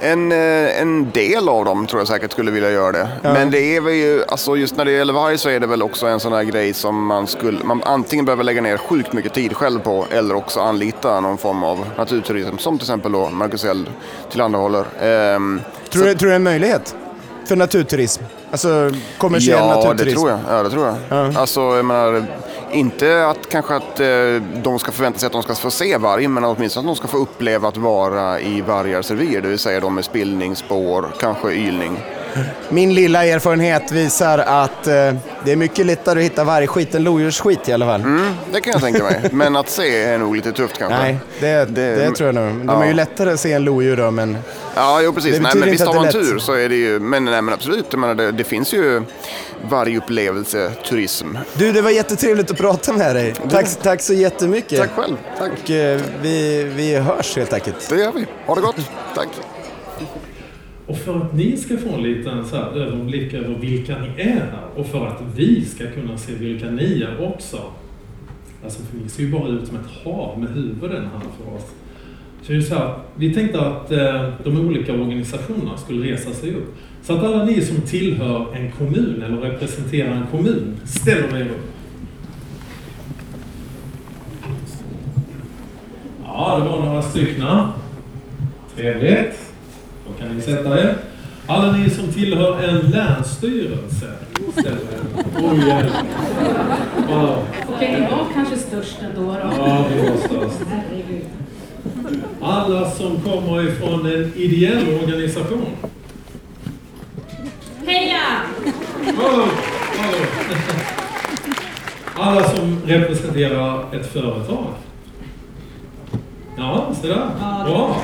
[0.00, 3.08] En, eh, en del av dem tror jag säkert skulle vilja göra det.
[3.22, 3.32] Ja.
[3.32, 5.82] Men det är väl ju, alltså just när det gäller varg så är det väl
[5.82, 9.34] också en sån här grej som man skulle, man antingen behöver lägga ner sjukt mycket
[9.34, 13.64] tid själv på eller också anlita någon form av naturturism som till exempel då Marcus
[13.64, 13.86] Eld
[14.30, 14.84] tillhandahåller.
[15.00, 16.94] Ehm, tror, du, tror du det är en möjlighet
[17.48, 18.22] för naturturism?
[18.50, 20.04] Alltså kommersiell ja, naturturism?
[20.04, 20.40] Det tror jag.
[20.48, 20.96] Ja, det tror jag.
[21.08, 21.40] Ja.
[21.40, 22.26] Alltså, jag menar,
[22.72, 26.28] inte att kanske att eh, de ska förvänta sig att de ska få se varg,
[26.28, 29.80] men åtminstone att de ska få uppleva att vara i vargars revir, det vill säga
[29.80, 31.98] de med spillningsspår, kanske ylning.
[32.68, 35.14] Min lilla erfarenhet visar att eh,
[35.44, 38.00] det är mycket lättare att hitta vargskit än lodjursskit i alla fall.
[38.00, 40.98] Mm, det kan jag tänka mig, men att se är nog lite tufft kanske.
[40.98, 42.44] Nej, det, det, det tror jag nog.
[42.44, 42.82] De ja.
[42.82, 44.38] är ju lättare att se än lodjur då, men...
[44.74, 45.40] Ja, jo precis.
[45.40, 48.14] Nej, men visst har man tur så är det ju, men, nej, men absolut, menar,
[48.14, 49.02] det, det finns ju
[49.62, 51.26] vargupplevelseturism.
[51.54, 53.34] Du, det var jättetrevligt att prata med dig.
[53.50, 54.80] Tack, tack så jättemycket.
[54.80, 55.16] Tack själv.
[55.38, 55.50] Tack.
[55.64, 57.88] Och, eh, vi, vi hörs helt enkelt.
[57.90, 58.26] Det gör vi.
[58.46, 58.76] Ha det gott.
[59.14, 59.28] Tack.
[60.88, 64.34] Och för att ni ska få en liten så här överblick över vilka ni är
[64.34, 67.58] här och för att vi ska kunna se vilka ni är också.
[68.64, 71.70] Alltså för ni ser ju bara ut som ett hav med huvuden här för oss.
[72.42, 76.54] Så det är så här, vi tänkte att eh, de olika organisationerna skulle resa sig
[76.54, 76.74] upp.
[77.02, 81.70] Så att alla ni som tillhör en kommun eller representerar en kommun ställer er upp.
[86.24, 87.44] Ja, det var några stycken.
[88.76, 89.47] Trevligt.
[90.08, 90.96] Då kan ni sätta er.
[91.46, 94.12] Alla ni som tillhör en länsstyrelse.
[95.36, 95.74] Oj,
[97.08, 97.44] wow.
[97.68, 99.38] Okej, ni var kanske störst ändå då?
[99.56, 100.60] Ja, vi var störst.
[102.42, 105.66] Alla som kommer ifrån en ideell organisation.
[107.86, 108.22] Heja!
[112.16, 114.66] Alla som representerar ett företag.
[116.56, 117.30] Ja, se där.
[117.64, 117.96] Bra.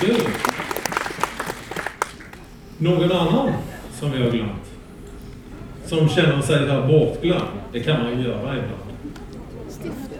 [0.00, 0.20] Kul.
[2.82, 3.52] Någon annan
[4.00, 4.62] som vi har glömt?
[5.86, 7.42] Som känner sig där bortglömd?
[7.72, 8.82] Det kan man ju göra ibland.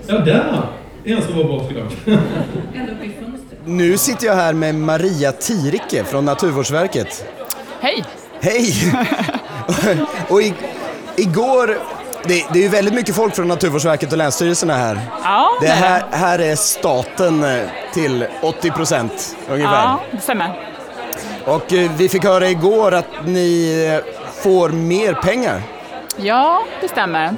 [0.07, 0.63] Ja, där!
[1.05, 1.91] En som var bortglömd.
[3.65, 7.25] nu sitter jag här med Maria Tirike från Naturvårdsverket.
[7.81, 8.05] Hej!
[8.41, 8.73] Hej!
[10.29, 10.55] och i,
[11.17, 11.79] igår,
[12.25, 15.01] det, det, är ju väldigt mycket folk från Naturvårdsverket och länsstyrelserna här.
[15.25, 17.45] Ja, det, det här, här är staten
[17.93, 19.73] till 80 procent ungefär.
[19.73, 20.72] Ja, det stämmer.
[21.47, 25.63] Och eh, vi fick höra igår att ni eh, får mer pengar.
[26.17, 27.31] Ja, det stämmer.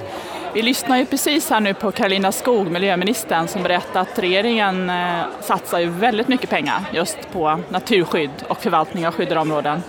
[0.55, 4.93] Vi lyssnar ju precis här nu på Karolina Skog, miljöministern, som berättar att regeringen
[5.41, 9.83] satsar ju väldigt mycket pengar just på naturskydd och förvaltning av skyddade områden.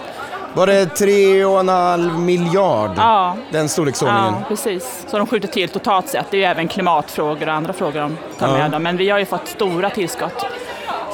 [0.55, 2.91] Var det tre och en halv miljard?
[2.97, 3.37] Ja.
[3.51, 4.33] Den storleksordningen?
[4.39, 5.05] Ja, precis.
[5.07, 6.25] Så de skjuter till totalt sett.
[6.31, 8.69] Det är ju även klimatfrågor och andra frågor de tar ja.
[8.69, 8.81] med.
[8.81, 10.45] Men vi har ju fått stora tillskott.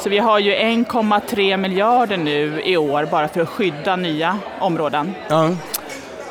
[0.04, 5.14] Så vi har ju 1,3 miljarder nu i år bara för att skydda nya områden.
[5.28, 5.50] Ja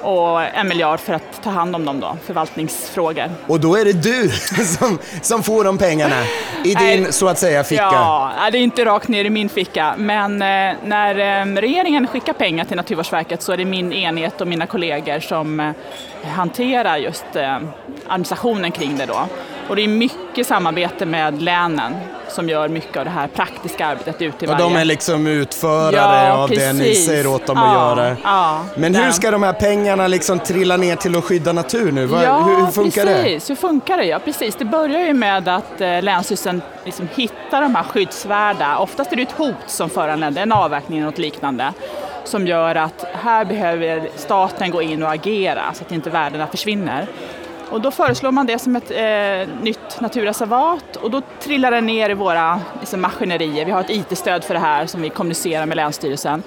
[0.02, 3.30] och en miljard för att ta hand om dem då, förvaltningsfrågor.
[3.46, 4.30] Och då är det du
[4.64, 6.22] som, som får de pengarna
[6.64, 7.82] i din, Nej, så att säga, ficka?
[7.82, 12.32] Ja, det är inte rakt ner i min ficka, men eh, när eh, regeringen skickar
[12.32, 15.72] pengar till Naturvårdsverket så är det min enhet och mina kollegor som eh,
[16.24, 17.24] hanterar just
[18.06, 19.28] administrationen kring det då.
[19.70, 21.94] Och det är mycket samarbete med länen
[22.28, 24.64] som gör mycket av det här praktiska arbetet ute i varje...
[24.64, 26.64] Och de är liksom utförare ja, av precis.
[26.64, 28.16] det ni säger åt dem ja, att göra.
[28.24, 32.08] Ja, Men hur ska de här pengarna liksom trilla ner till att skydda natur nu?
[32.12, 33.46] Ja, hur, hur funkar precis.
[33.46, 33.52] det?
[33.52, 34.04] Hur funkar det?
[34.04, 34.56] Ja, precis.
[34.56, 39.22] Det börjar ju med att eh, Länsstyrelsen liksom hittar de här skyddsvärda, oftast är det
[39.22, 41.72] ett hot som föranleder en avverkning eller något liknande,
[42.24, 47.06] som gör att här behöver staten gå in och agera så att inte värdena försvinner.
[47.70, 52.10] Och då föreslår man det som ett eh, nytt naturreservat och då trillar det ner
[52.10, 53.64] i våra liksom, maskinerier.
[53.64, 56.42] Vi har ett IT-stöd för det här som vi kommunicerar med Länsstyrelsen.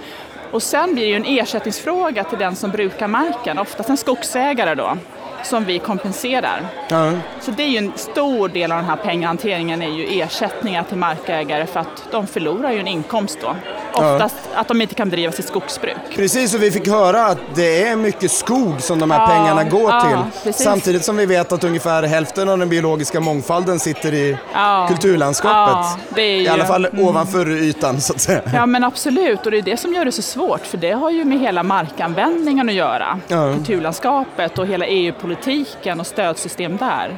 [0.51, 4.75] Och sen blir det ju en ersättningsfråga till den som brukar marken, oftast en skogsägare
[4.75, 4.97] då,
[5.43, 6.61] som vi kompenserar.
[6.89, 7.11] Ja.
[7.41, 10.97] Så det är ju en stor del av den här pengahanteringen är ju ersättningar till
[10.97, 13.55] markägare för att de förlorar ju en inkomst då.
[13.93, 14.59] Oftast ja.
[14.59, 15.97] att de inte kan driva sitt skogsbruk.
[16.15, 19.63] Precis, och vi fick höra att det är mycket skog som de här ja, pengarna
[19.63, 20.43] går ja, till.
[20.43, 20.63] Precis.
[20.63, 24.37] Samtidigt som vi vet att ungefär hälften av den biologiska mångfalden sitter i
[24.87, 25.99] kulturlandskapet.
[26.17, 27.05] Ju, I alla fall mm.
[27.05, 28.41] ovanför ytan så att säga.
[28.53, 31.09] Ja men absolut, och det är det som gör det så svårt för det har
[31.09, 33.19] ju med hela markanvändningen att göra.
[33.27, 37.17] Kulturlandskapet och hela EU-politiken och stödsystem där.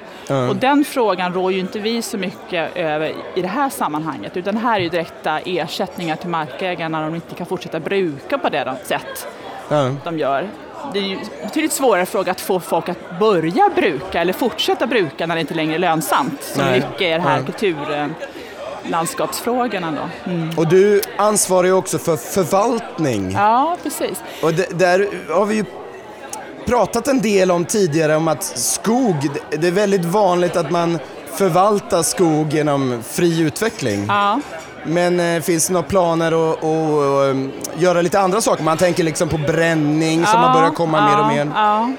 [0.50, 4.58] Och den frågan rår ju inte vi så mycket över i det här sammanhanget utan
[4.58, 6.30] här är ju direkta ersättningar till
[6.66, 9.28] markägarna när de inte kan fortsätta bruka på det sätt
[9.70, 9.92] ja.
[10.04, 10.50] de gör.
[10.94, 15.26] Det är ju betydligt svårare fråga att få folk att börja bruka eller fortsätta bruka
[15.26, 16.44] när det inte längre är lönsamt.
[16.44, 16.74] Som Nej.
[16.74, 17.46] mycket är det här ja.
[17.46, 20.32] kulturlandskapsfrågorna då.
[20.32, 20.58] Mm.
[20.58, 23.32] Och du ansvarar ju också för förvaltning.
[23.32, 24.24] Ja, precis.
[24.42, 25.66] Och där har vi ju
[26.66, 31.00] pratat en del om tidigare om att skog, det är väldigt vanligt att man
[31.34, 34.06] förvaltar skog genom fri utveckling.
[34.08, 34.40] Ja.
[34.86, 38.64] Men eh, finns det några planer att, att um, göra lite andra saker?
[38.64, 41.54] Man tänker liksom på bränning ja, som har börjat komma ja, mer och mer.
[41.56, 41.92] Ja.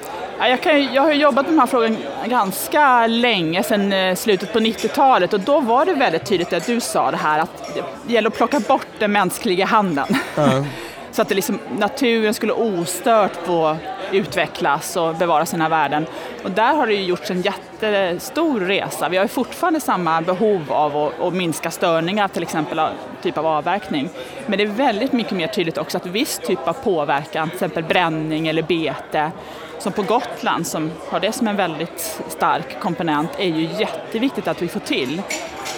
[0.48, 1.96] Jag, kan, jag har jobbat med den här frågan
[2.26, 6.80] ganska länge, sedan eh, slutet på 90-talet och då var det väldigt tydligt att du
[6.80, 7.74] sa det här att
[8.06, 10.06] det gäller att plocka bort den mänskliga handen.
[10.34, 10.64] Ja.
[11.12, 13.76] Så att det liksom, naturen skulle ostört få
[14.12, 16.06] utvecklas och bevara sina värden.
[16.44, 19.08] Och där har det ju gjorts en jättestor resa.
[19.08, 22.90] Vi har ju fortfarande samma behov av att, att minska störningar, till exempel av
[23.22, 24.08] typ av avverkning.
[24.46, 27.84] Men det är väldigt mycket mer tydligt också att viss typ av påverkan, till exempel
[27.84, 29.30] bränning eller bete,
[29.78, 34.62] som på Gotland som har det som en väldigt stark komponent, är ju jätteviktigt att
[34.62, 35.22] vi får till.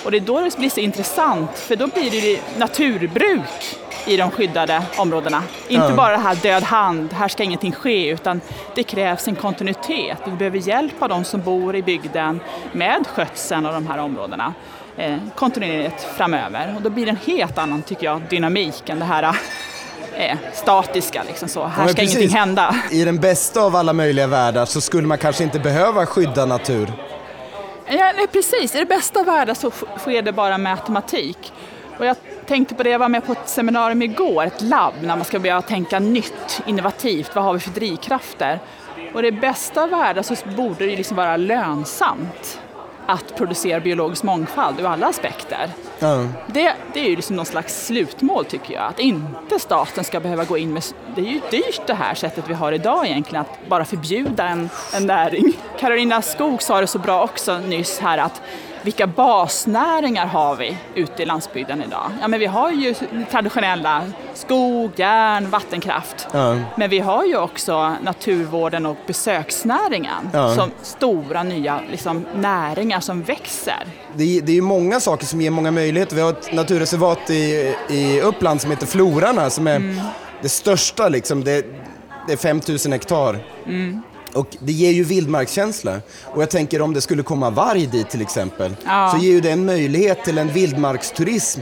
[0.05, 4.31] Och det är då det blir så intressant, för då blir det naturbruk i de
[4.31, 5.43] skyddade områdena.
[5.69, 5.95] Inte ja.
[5.95, 8.41] bara det här död hand, här ska ingenting ske, utan
[8.75, 10.19] det krävs en kontinuitet.
[10.25, 12.41] Vi behöver hjälp av de som bor i bygden
[12.73, 14.55] med skötseln av de här områdena
[14.97, 16.75] eh, kontinuerligt framöver.
[16.77, 19.37] Och då blir det en helt annan, tycker jag, dynamik än det här
[20.17, 21.23] eh, statiska.
[21.27, 21.65] Liksom så.
[21.67, 22.17] Här ja, ska precis.
[22.17, 22.77] ingenting hända.
[22.91, 26.93] I den bästa av alla möjliga världar så skulle man kanske inte behöva skydda natur.
[27.87, 28.75] Ja, nej, precis.
[28.75, 31.53] I det bästa av världar så sker det bara med automatik.
[31.99, 32.17] Och jag
[32.49, 35.39] tänkte på det, jag var med på ett seminarium igår, ett labb, när man ska
[35.39, 37.35] börja tänka nytt, innovativt.
[37.35, 38.61] Vad har vi för drivkrafter?
[39.15, 42.61] Och det bästa av världar så borde det liksom vara lönsamt
[43.07, 45.71] att producera biologisk mångfald ur alla aspekter.
[46.01, 46.29] Mm.
[46.47, 50.45] Det, det, är ju liksom någon slags slutmål tycker jag, att inte staten ska behöva
[50.45, 50.85] gå in med...
[51.15, 54.71] Det är ju dyrt det här sättet vi har idag egentligen, att bara förbjuda en,
[54.95, 55.53] en näring.
[55.79, 58.43] Carolina Skog sa det så bra också nyss här att
[58.83, 62.11] vilka basnäringar har vi ute i landsbygden idag?
[62.21, 62.95] Ja, men vi har ju
[63.31, 64.03] traditionella
[64.35, 66.29] skog, järn, vattenkraft.
[66.33, 66.57] Ja.
[66.77, 70.55] Men vi har ju också naturvården och besöksnäringen ja.
[70.55, 73.87] som stora nya liksom, näringar som växer.
[74.15, 76.17] Det är, det är många saker som ger många möjligheter.
[76.17, 80.01] Vi har ett naturreservat i, i Uppland som heter Florarna som är mm.
[80.43, 81.09] det största.
[81.09, 81.45] Liksom.
[81.45, 81.67] Det,
[82.27, 83.39] det är 5000 hektar.
[83.67, 84.03] Mm.
[84.35, 86.01] Och det ger ju vildmarkskänsla.
[86.25, 89.11] Och jag tänker om det skulle komma varg dit till exempel, ja.
[89.13, 91.61] så ger ju det en möjlighet till en vildmarksturism.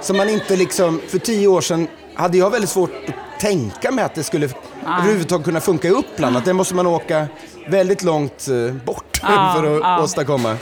[0.00, 4.04] Som man inte liksom, för tio år sedan hade jag väldigt svårt att tänka mig
[4.04, 4.48] att det skulle
[4.84, 4.98] ja.
[5.00, 6.36] överhuvudtaget kunna funka i Uppland.
[6.36, 7.26] Att det måste man åka
[7.68, 10.02] väldigt långt eh, bort ja, för att ja.
[10.02, 10.56] åstadkomma.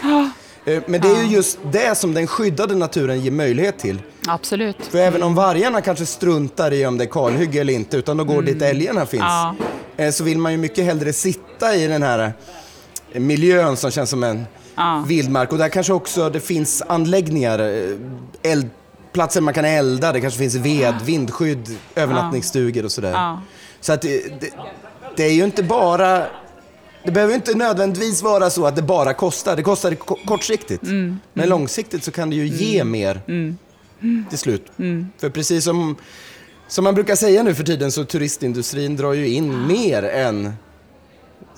[0.65, 4.03] Eh, men det är ju just det som den skyddade naturen ger möjlighet till.
[4.27, 4.77] Absolut.
[4.91, 8.27] För även om vargarna kanske struntar i om det är kalhygge eller inte, utan de
[8.27, 8.45] går mm.
[8.45, 9.55] dit älgarna finns, ja.
[9.97, 12.33] Eh, så vill man ju mycket hellre sitta i den här
[13.13, 15.05] eh, miljön som känns som en ja.
[15.09, 15.53] vildmark.
[15.53, 17.59] Och där kanske också det finns anläggningar,
[18.43, 18.71] eld,
[19.13, 23.13] platser man kan elda, det kanske finns ved, vindskydd, övernattningsstugor och sådär.
[23.13, 23.43] Ja.
[23.81, 24.51] Så att det, det,
[25.17, 26.27] det är ju inte bara
[27.07, 29.57] det behöver inte nödvändigtvis vara så att det bara kostar.
[29.57, 29.95] Det kostar
[30.27, 30.83] kortsiktigt.
[30.83, 31.21] Mm.
[31.33, 31.51] Men mm.
[31.51, 32.91] långsiktigt så kan det ju ge mm.
[32.91, 33.59] mer mm.
[34.29, 34.67] till slut.
[34.79, 35.07] Mm.
[35.19, 35.97] För precis som,
[36.69, 40.53] som man brukar säga nu för tiden så turistindustrin drar ju in mer än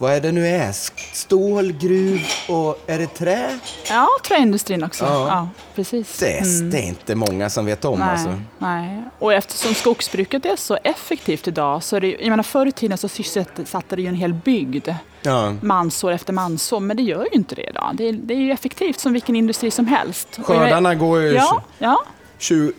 [0.01, 0.73] vad är det nu är?
[1.13, 3.59] Stål, gruv och är det trä?
[3.89, 5.05] Ja, träindustrin också.
[5.05, 5.29] Ja.
[5.29, 6.19] ja precis.
[6.19, 6.71] Det, mm.
[6.71, 8.41] det, är inte många som vet om nej, alltså.
[8.59, 12.73] Nej, och eftersom skogsbruket är så effektivt idag så är det, jag menar förr i
[12.73, 14.89] tiden så sysselsatte det ju en hel bygd.
[15.23, 15.55] Ja.
[15.63, 17.91] Mansår efter mansår, men det gör ju inte det idag.
[17.95, 20.39] Det är, det är ju effektivt som vilken industri som helst.
[20.43, 21.29] Skördarna går ju...
[21.29, 22.05] Ja, ja.
[22.39, 22.73] 7,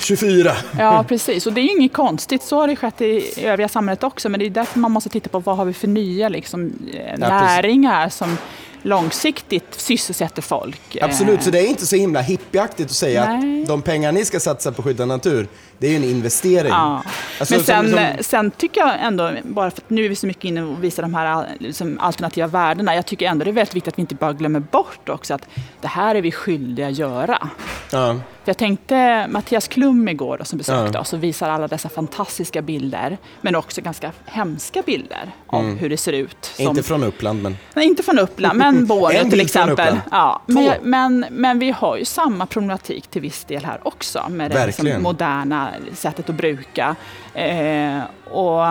[0.00, 0.52] 24.
[0.78, 1.46] Ja, precis.
[1.46, 2.42] Och det är ju inget konstigt.
[2.42, 4.28] Så har det skett i övriga samhället också.
[4.28, 7.28] Men det är därför man måste titta på vad har vi för nya liksom, ja,
[7.28, 8.36] näringar som
[8.82, 10.96] långsiktigt sysselsätter folk.
[11.00, 13.62] Absolut, så det är inte så himla hippieaktigt att säga Nej.
[13.62, 16.72] att de pengar ni ska satsa på skyddad natur, det är ju en investering.
[16.72, 17.02] Ja.
[17.38, 18.24] Alltså, Men sen, som, som...
[18.24, 21.02] sen tycker jag ändå, bara för att nu är vi så mycket inne och visar
[21.02, 24.14] de här liksom, alternativa värdena, jag tycker ändå det är väldigt viktigt att vi inte
[24.14, 25.48] bara glömmer bort också att
[25.80, 27.48] det här är vi skyldiga att göra.
[27.90, 28.16] Ja.
[28.48, 31.00] Jag tänkte Mattias Klum igår då, som besökte ja.
[31.00, 33.18] oss och visar alla dessa fantastiska bilder.
[33.40, 35.78] Men också ganska hemska bilder av mm.
[35.78, 36.44] hur det ser ut.
[36.44, 36.64] Som...
[36.64, 37.56] Inte från Uppland men...
[37.74, 39.98] Nej, inte från Uppland, men Borneo till exempel.
[40.10, 44.26] Ja, men, men, men, vi har ju samma problematik till viss del här också.
[44.28, 46.96] Med det liksom moderna sättet att bruka.
[47.34, 48.62] Eh, och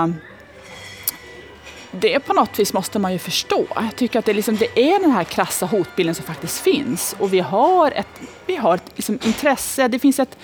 [1.95, 3.65] det på något vis måste man ju förstå.
[3.75, 7.15] Jag tycker att det, liksom, det är den här krassa hotbilden som faktiskt finns.
[7.19, 10.38] Och vi har ett, vi har ett liksom, intresse, det finns ett,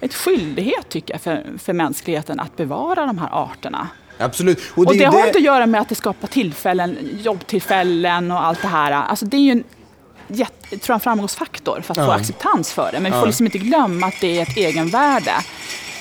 [0.00, 3.88] ett skyldighet tycker jag för, för mänskligheten att bevara de här arterna.
[4.18, 4.58] Absolut.
[4.74, 5.26] Och det, och det har det...
[5.26, 8.92] inte att göra med att det skapar tillfällen, jobbtillfällen och allt det här.
[8.92, 9.64] Alltså det är ju en
[10.28, 12.06] jätte, tror jag, en framgångsfaktor för att ja.
[12.06, 13.00] få acceptans för det.
[13.00, 15.32] Men vi får liksom inte glömma att det är ett egenvärde.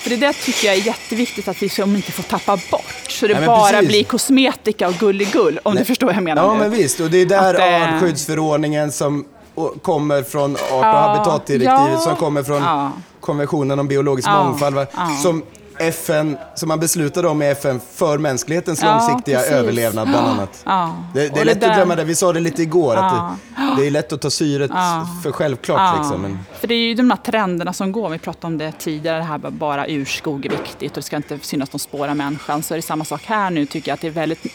[0.08, 2.94] För det där tycker jag är jätteviktigt att vi som inte får tappa bort.
[3.10, 3.88] Så det Nej, bara precis.
[3.88, 5.84] blir kosmetika och gulligull, om Nej.
[5.84, 6.60] du förstår vad jag menar Ja, nu.
[6.60, 7.00] men visst.
[7.00, 9.26] Och det är där att, artskyddsförordningen som
[9.82, 12.92] kommer från art och ja, habitatdirektivet, ja, som kommer från ja.
[13.20, 14.88] konventionen om biologisk mångfald,
[15.24, 15.44] som
[15.80, 19.54] FN, som man beslutade om i FN för mänsklighetens ja, långsiktiga precis.
[19.54, 20.62] överlevnad bland annat.
[20.66, 20.96] Ja.
[21.14, 23.02] Det, det är lätt det att glömma det, vi sa det lite igår, ja.
[23.02, 24.72] att det, det, är lätt att ta syret
[25.24, 25.98] för självklart.
[25.98, 26.40] Liksom, men...
[26.60, 29.24] För det är ju de här trenderna som går, vi pratade om det tidigare, det
[29.24, 32.64] här bara urskog är viktigt och det ska inte synas någon spår av människan.
[32.64, 34.46] Så är det samma sak här nu, tycker jag att det är väldigt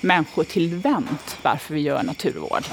[0.00, 2.64] människotillvänt varför vi gör naturvård.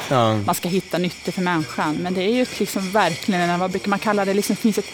[0.46, 4.00] Man ska hitta nyttor för människan, men det är ju liksom verkligen, vad brukar man
[4.00, 4.86] kalla det, liksom finns ett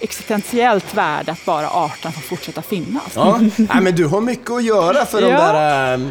[0.00, 3.12] existentiellt värde att bara arterna får fortsätta finnas.
[3.14, 5.28] Ja, Nej, men du har mycket att göra för ja.
[5.28, 6.10] de där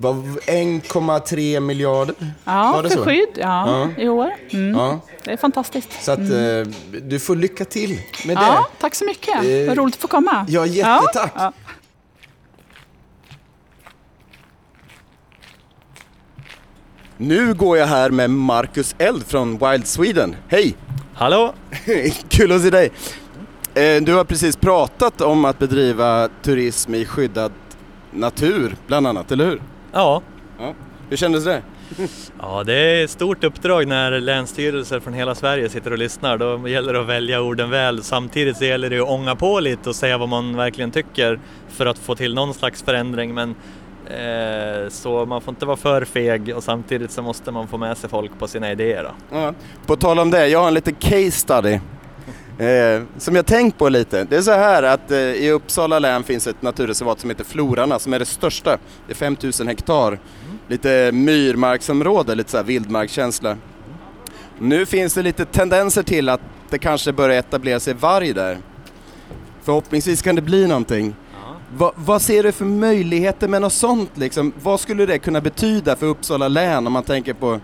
[0.00, 2.14] 1,3 ehm, miljarder?
[2.44, 3.04] Ja, för så?
[3.04, 4.02] skydd ja, ja.
[4.02, 4.30] i år.
[4.50, 4.74] Mm.
[4.74, 5.00] Ja.
[5.24, 6.04] Det är fantastiskt.
[6.04, 6.62] Så att mm.
[6.62, 6.68] Eh,
[7.02, 8.42] du får lycka till med det.
[8.42, 9.44] Ja, tack så mycket.
[9.44, 10.46] Eh, Vad roligt att få komma.
[10.48, 11.32] Ja, jättetack.
[11.34, 11.52] Ja.
[17.16, 20.36] Nu går jag här med Marcus Eld från Wild Sweden.
[20.48, 20.76] Hej!
[21.22, 21.54] Hallå!
[22.28, 22.90] Kul att se dig!
[23.74, 27.52] Eh, du har precis pratat om att bedriva turism i skyddad
[28.10, 29.62] natur, bland annat, eller hur?
[29.92, 30.22] Ja.
[30.58, 30.74] ja.
[31.08, 31.62] Hur kändes det?
[32.38, 36.38] Ja, det är ett stort uppdrag när länsstyrelser från hela Sverige sitter och lyssnar.
[36.38, 38.02] Då gäller det att välja orden väl.
[38.02, 41.86] Samtidigt så gäller det att ånga på lite och säga vad man verkligen tycker för
[41.86, 43.34] att få till någon slags förändring.
[43.34, 43.54] Men
[44.88, 48.10] så man får inte vara för feg och samtidigt så måste man få med sig
[48.10, 49.12] folk på sina idéer.
[49.30, 49.54] Ja.
[49.86, 51.72] På tal om det, jag har en liten case study
[52.58, 54.24] eh, som jag tänkt på lite.
[54.24, 57.98] Det är så här att eh, i Uppsala län finns ett naturreservat som heter Florarna
[57.98, 58.78] som är det största.
[59.06, 60.08] Det är 5000 hektar.
[60.08, 60.18] Mm.
[60.68, 63.56] Lite myrmarksområde, lite så här vildmarkskänsla.
[64.58, 68.58] Nu finns det lite tendenser till att det kanske börjar etablera sig varg där.
[69.62, 71.14] Förhoppningsvis kan det bli någonting.
[71.76, 74.52] Va, vad ser du för möjligheter med något sånt liksom?
[74.62, 77.60] Vad skulle det kunna betyda för Uppsala län om man tänker på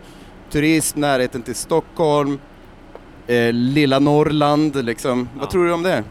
[0.51, 2.39] turism, närheten till Stockholm,
[3.27, 5.29] eh, lilla Norrland liksom.
[5.35, 5.41] Ja.
[5.41, 6.05] Vad tror du om det?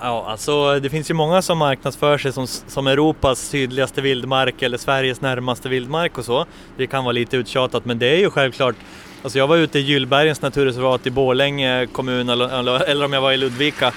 [0.00, 4.78] Ja, alltså det finns ju många som marknadsför sig som, som Europas sydligaste vildmark eller
[4.78, 6.46] Sveriges närmaste vildmark och så.
[6.76, 8.76] Det kan vara lite uttjatat men det är ju självklart
[9.22, 13.32] Alltså jag var ute i Gyllbergens naturreservat i Borlänge kommun eller, eller om jag var
[13.32, 13.92] i Ludvika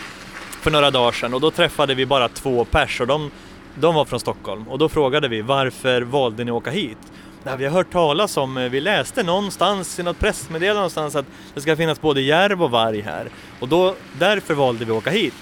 [0.61, 3.31] för några dagar sedan och då träffade vi bara två pers och de,
[3.75, 6.97] de var från Stockholm och då frågade vi varför valde ni att åka hit?
[7.43, 11.25] Nej, vi har hört talas om, eh, vi läste någonstans i något pressmeddelande någonstans att
[11.53, 15.09] det ska finnas både järv och varg här och då, därför valde vi att åka
[15.09, 15.33] hit.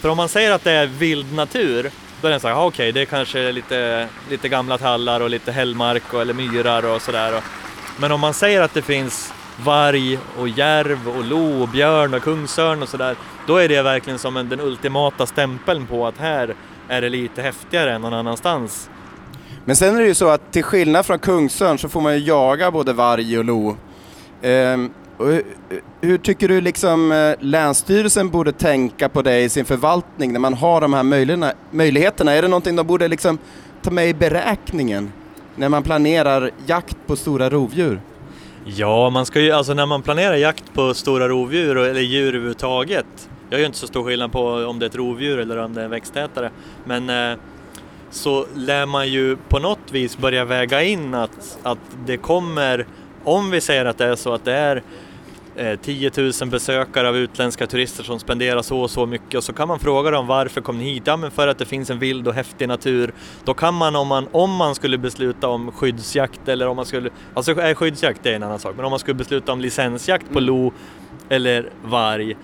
[0.00, 1.90] För om man säger att det är vild natur
[2.22, 5.30] då är det så här, okej okay, det är kanske lite, lite gamla tallar och
[5.30, 7.42] lite hällmark och, eller myrar och sådär.
[7.98, 9.32] Men om man säger att det finns
[9.64, 14.18] varg och järv och lo och björn och kungsörn och sådär, då är det verkligen
[14.18, 16.54] som en, den ultimata stämpeln på att här
[16.88, 18.90] är det lite häftigare än någon annanstans.
[19.64, 22.24] Men sen är det ju så att till skillnad från kungsörn så får man ju
[22.24, 23.76] jaga både varg och lo.
[24.42, 25.42] Ehm, och hur,
[26.00, 30.54] hur, tycker du liksom eh, Länsstyrelsen borde tänka på det i sin förvaltning när man
[30.54, 31.52] har de här möjligheterna?
[31.70, 32.32] möjligheterna?
[32.32, 33.38] Är det någonting de borde liksom
[33.82, 35.12] ta med i beräkningen
[35.56, 38.00] när man planerar jakt på stora rovdjur?
[38.64, 43.30] Ja, man ska ju, alltså när man planerar jakt på stora rovdjur eller djur överhuvudtaget.
[43.50, 45.80] Jag gör inte så stor skillnad på om det är ett rovdjur eller om det
[45.80, 46.50] är en växtätare.
[46.84, 47.38] Men eh,
[48.10, 52.86] så lär man ju på något vis börja väga in att, att det kommer,
[53.24, 54.82] om vi säger att det är så att det är
[55.82, 59.52] 10 eh, 000 besökare av utländska turister som spenderar så och så mycket och så
[59.52, 61.02] kan man fråga dem varför kom ni hit?
[61.06, 63.12] Ja men för att det finns en vild och häftig natur.
[63.44, 67.10] Då kan man om man, om man skulle besluta om skyddsjakt eller om man skulle,
[67.34, 70.26] alltså är skyddsjakt det är en annan sak, men om man skulle besluta om licensjakt
[70.26, 70.44] på mm.
[70.44, 70.72] lo
[71.28, 72.36] eller varg,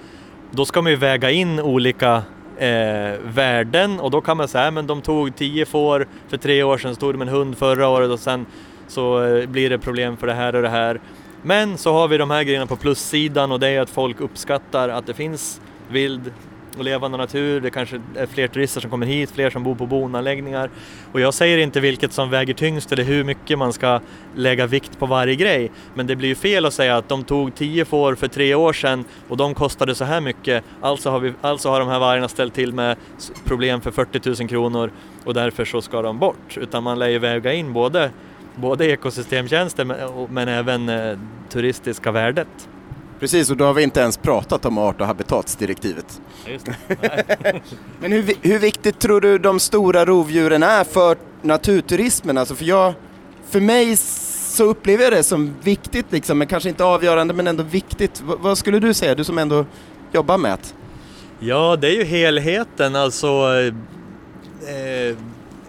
[0.51, 2.23] då ska man ju väga in olika
[2.57, 6.79] eh, värden och då kan man säga men de tog 10 får för tre år
[6.79, 8.47] sedan, så tog de en hund förra året och sen
[8.89, 11.01] så eh, blir det problem för det här och det här.
[11.43, 14.89] Men så har vi de här grejerna på plussidan och det är att folk uppskattar
[14.89, 16.33] att det finns vild
[16.79, 19.87] och levande natur, det kanske är fler turister som kommer hit, fler som bor på
[19.87, 20.71] bonanläggningar.
[21.13, 24.01] Och jag säger inte vilket som väger tyngst eller hur mycket man ska
[24.35, 27.55] lägga vikt på varje grej, men det blir ju fel att säga att de tog
[27.55, 31.33] 10 får för tre år sedan och de kostade så här mycket, alltså har, vi,
[31.41, 32.97] alltså har de här vargarna ställt till med
[33.45, 34.91] problem för 40 000 kronor
[35.25, 36.57] och därför så ska de bort.
[36.57, 38.11] Utan man lär ju väga in både,
[38.57, 42.69] både ekosystemtjänster men, men även eh, turistiska värdet.
[43.21, 46.21] Precis, och då har vi inte ens pratat om art och habitatsdirektivet.
[48.01, 52.39] Men hur, hur viktigt tror du de stora rovdjuren är för naturturismen?
[52.39, 52.95] Alltså för, jag,
[53.49, 57.63] för mig så upplever jag det som viktigt, liksom, men kanske inte avgörande men ändå
[57.63, 58.21] viktigt.
[58.21, 59.67] V vad skulle du säga, du som ändå
[60.13, 60.75] jobbar med det?
[61.47, 63.27] Ja, det är ju helheten, alltså
[64.69, 65.17] eh,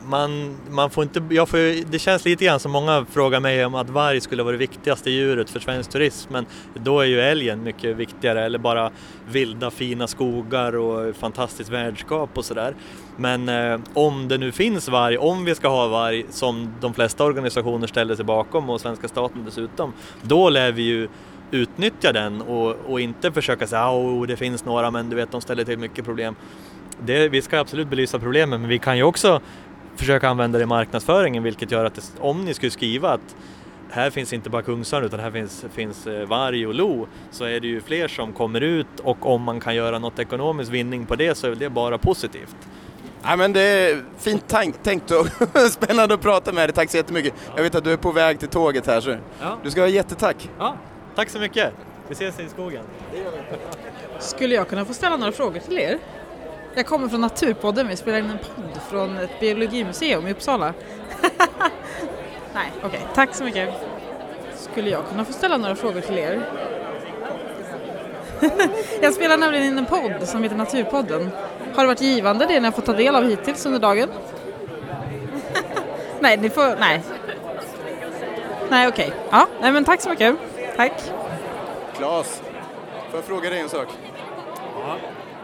[0.09, 3.75] man, man får inte, jag får, det känns lite grann som många frågar mig om
[3.75, 7.63] att varg skulle vara det viktigaste djuret för svensk turism men då är ju älgen
[7.63, 8.91] mycket viktigare eller bara
[9.29, 12.75] vilda fina skogar och fantastiskt värdskap och sådär.
[13.17, 17.23] Men eh, om det nu finns varg, om vi ska ha varg som de flesta
[17.23, 21.07] organisationer ställer sig bakom och svenska staten dessutom, då lär vi ju
[21.51, 25.31] utnyttja den och, och inte försöka säga att oh, det finns några men du vet
[25.31, 26.35] de ställer till mycket problem.
[27.05, 29.41] Det, vi ska absolut belysa problemen men vi kan ju också
[29.97, 33.35] försöka använda det i marknadsföringen vilket gör att det, om ni skulle skriva att
[33.89, 37.59] här finns inte bara kungsörn utan här finns, finns eh, varg och lo så är
[37.59, 41.15] det ju fler som kommer ut och om man kan göra något ekonomisk vinning på
[41.15, 42.55] det så är det bara positivt.
[43.23, 45.27] Ja, men det är fint tänkt och
[45.71, 46.73] spännande att prata med dig.
[46.73, 47.33] Tack så jättemycket.
[47.55, 49.57] Jag vet att du är på väg till tåget här så ja.
[49.63, 50.49] du ska ha jättetack.
[50.59, 50.75] Ja,
[51.15, 51.73] tack så mycket.
[52.07, 52.83] Vi ses i skogen.
[54.19, 55.99] Skulle jag kunna få ställa några frågor till er?
[56.77, 60.73] Jag kommer från Naturpodden, vi spelar in en podd från ett biologimuseum i Uppsala.
[62.53, 62.99] Nej, okej, okay.
[63.13, 63.69] tack så mycket.
[64.55, 66.49] Skulle jag kunna få ställa några frågor till er?
[69.01, 71.29] jag spelar nämligen in en podd som heter Naturpodden.
[71.75, 74.09] Har det varit givande det ni har fått ta del av hittills under dagen?
[76.19, 77.03] nej, ni får, nej.
[78.69, 79.07] Nej, okej.
[79.07, 79.19] Okay.
[79.31, 80.35] Ja, nej men tack så mycket.
[80.75, 81.11] Tack.
[81.95, 82.41] Klas,
[83.09, 83.87] får jag fråga dig en sak?
[84.87, 84.97] Ja.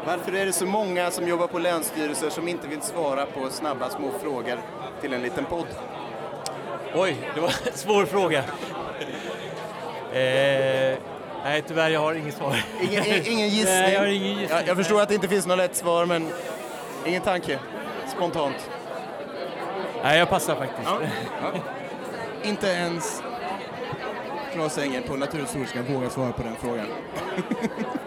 [0.06, 3.90] Varför är det så många som jobbar på länsstyrelser som inte vill svara på snabba
[3.90, 4.58] små frågor
[5.02, 5.66] till en liten podd?
[6.96, 8.40] Oj, det var en svår fråga.
[10.14, 10.98] eh,
[11.44, 12.56] nej, tyvärr, jag har inget svar.
[12.82, 13.74] Ingen, ingen gissning?
[13.76, 14.50] Nej, jag har ingen gissning.
[14.50, 16.30] Jag, jag förstår att det inte finns något lätt svar, men
[17.06, 17.60] ingen tanke?
[18.16, 18.70] Spontant?
[20.04, 20.90] Nej, jag passar faktiskt.
[20.90, 21.00] Ja.
[21.42, 21.60] Ja.
[22.44, 23.24] Inte ens
[24.54, 26.86] Claes Enger på Naturhistoriska vågar svara på den frågan.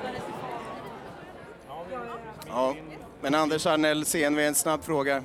[3.27, 5.22] men Anders Arnell, CNV, en snabb fråga.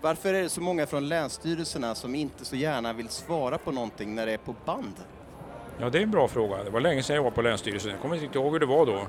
[0.00, 4.14] Varför är det så många från länsstyrelserna som inte så gärna vill svara på någonting
[4.14, 4.94] när det är på band?
[5.78, 6.64] Ja, det är en bra fråga.
[6.64, 7.90] Det var länge sedan jag var på Länsstyrelsen.
[7.90, 9.06] Jag kommer inte ihåg hur det var då.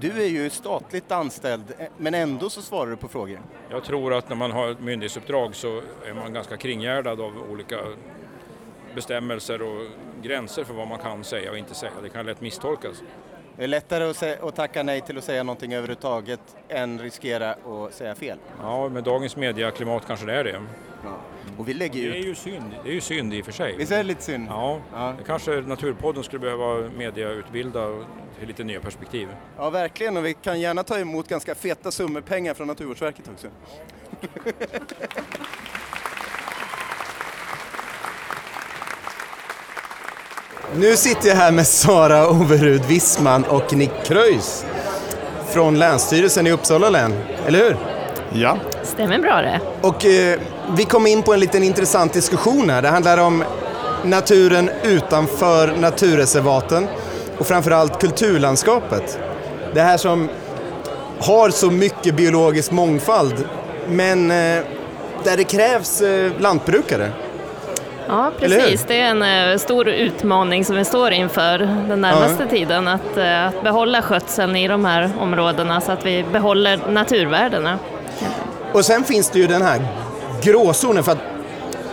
[0.00, 3.40] Du är ju statligt anställd, men ändå så svarar du på frågor.
[3.70, 7.78] Jag tror att när man har ett myndighetsuppdrag så är man ganska kringgärdad av olika
[8.94, 9.86] bestämmelser och
[10.22, 11.92] gränser för vad man kan säga och inte säga.
[12.02, 13.02] Det kan lätt misstolkas.
[13.56, 17.94] Det är lättare att, att, tacka nej till att säga någonting överhuvudtaget än riskera att
[17.94, 18.38] säga fel.
[18.60, 20.62] Ja, med dagens mediaklimat kanske det är det.
[21.04, 21.16] Ja.
[21.58, 22.64] Och vi lägger det, är ju synd.
[22.84, 23.76] det är ju synd i och för sig.
[23.76, 24.46] Visst är det lite synd?
[24.50, 25.14] Ja, ja.
[25.26, 28.04] kanske Naturpodden skulle behöva mediautbilda
[28.38, 29.28] till lite nya perspektiv.
[29.56, 30.16] Ja, verkligen.
[30.16, 33.48] Och vi kan gärna ta emot ganska feta summor pengar från Naturvårdsverket också.
[40.72, 44.64] Nu sitter jag här med Sara Overud Wissman och Nick Kreuz
[45.50, 47.14] från Länsstyrelsen i Uppsala län,
[47.46, 47.76] eller hur?
[48.32, 48.58] Ja.
[48.82, 49.60] Stämmer bra det.
[49.80, 50.40] Och eh,
[50.76, 52.82] vi kom in på en liten intressant diskussion här.
[52.82, 53.44] Det handlar om
[54.04, 56.86] naturen utanför naturreservaten
[57.38, 59.18] och framförallt kulturlandskapet.
[59.74, 60.28] Det här som
[61.20, 63.48] har så mycket biologisk mångfald
[63.88, 64.62] men eh,
[65.24, 67.12] där det krävs eh, lantbrukare.
[68.08, 68.84] Ja, precis.
[68.88, 72.50] Det är en uh, stor utmaning som vi står inför den närmaste ja.
[72.50, 77.78] tiden, att, uh, att behålla skötseln i de här områdena så att vi behåller naturvärdena.
[78.72, 79.86] Och sen finns det ju den här
[80.42, 81.18] gråzonen, för att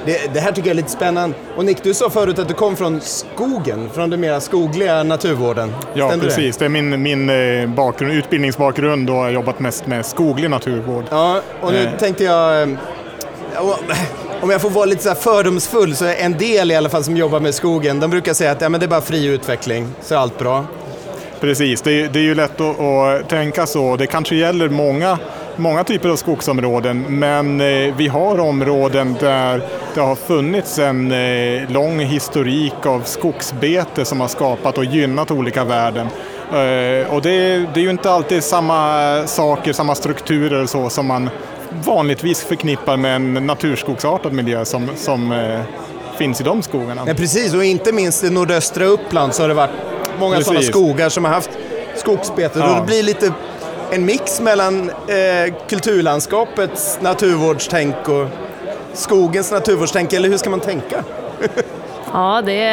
[0.06, 1.36] det, det, här tycker jag är lite spännande.
[1.56, 5.74] Och Nick, du sa förut att du kom från skogen, från den mer skogliga naturvården.
[5.94, 6.58] Ja, Stämde precis.
[6.58, 6.66] Det?
[6.66, 6.68] det?
[6.68, 11.04] är min, min eh, bakgrund, utbildningsbakgrund och jag har jobbat mest med skoglig naturvård.
[11.10, 11.98] Ja, och nu eh.
[12.00, 12.78] tänkte jag
[14.42, 17.18] om jag får vara lite så fördomsfull så är en del i alla fall som
[17.18, 20.14] jobbar med skogen, de brukar säga att ja, men det är bara fri utveckling, så
[20.14, 20.66] är allt bra.
[21.40, 23.96] Precis, det är, det är ju lätt att, att, tänka så.
[23.96, 25.20] Det kanske gäller många,
[25.56, 29.62] många typer av skogsområden, men eh, vi har områden där
[29.94, 35.64] det har funnits en eh, lång historik av skogsbete som har skapat och gynnat olika
[35.64, 36.08] värden.
[36.52, 41.06] Eh, och det, det är ju inte alltid samma saker, samma strukturer och så som
[41.06, 41.30] man
[41.86, 45.62] vanligtvis förknippar med en naturskogsartad miljö som, som eh,
[46.18, 47.02] finns i de skogarna.
[47.08, 49.72] Ja, precis, och inte minst i nordöstra Uppland så har det varit
[50.20, 50.48] många Precis.
[50.48, 51.50] sådana skogar som har haft
[51.96, 52.60] skogsbete.
[52.60, 52.70] Ja.
[52.70, 53.34] Och det blir lite
[53.92, 58.28] en mix mellan eh, kulturlandskapets naturvårdstänk och
[58.94, 61.04] skogens naturvårdstänk, eller hur ska man tänka?
[62.14, 62.64] Ja, det,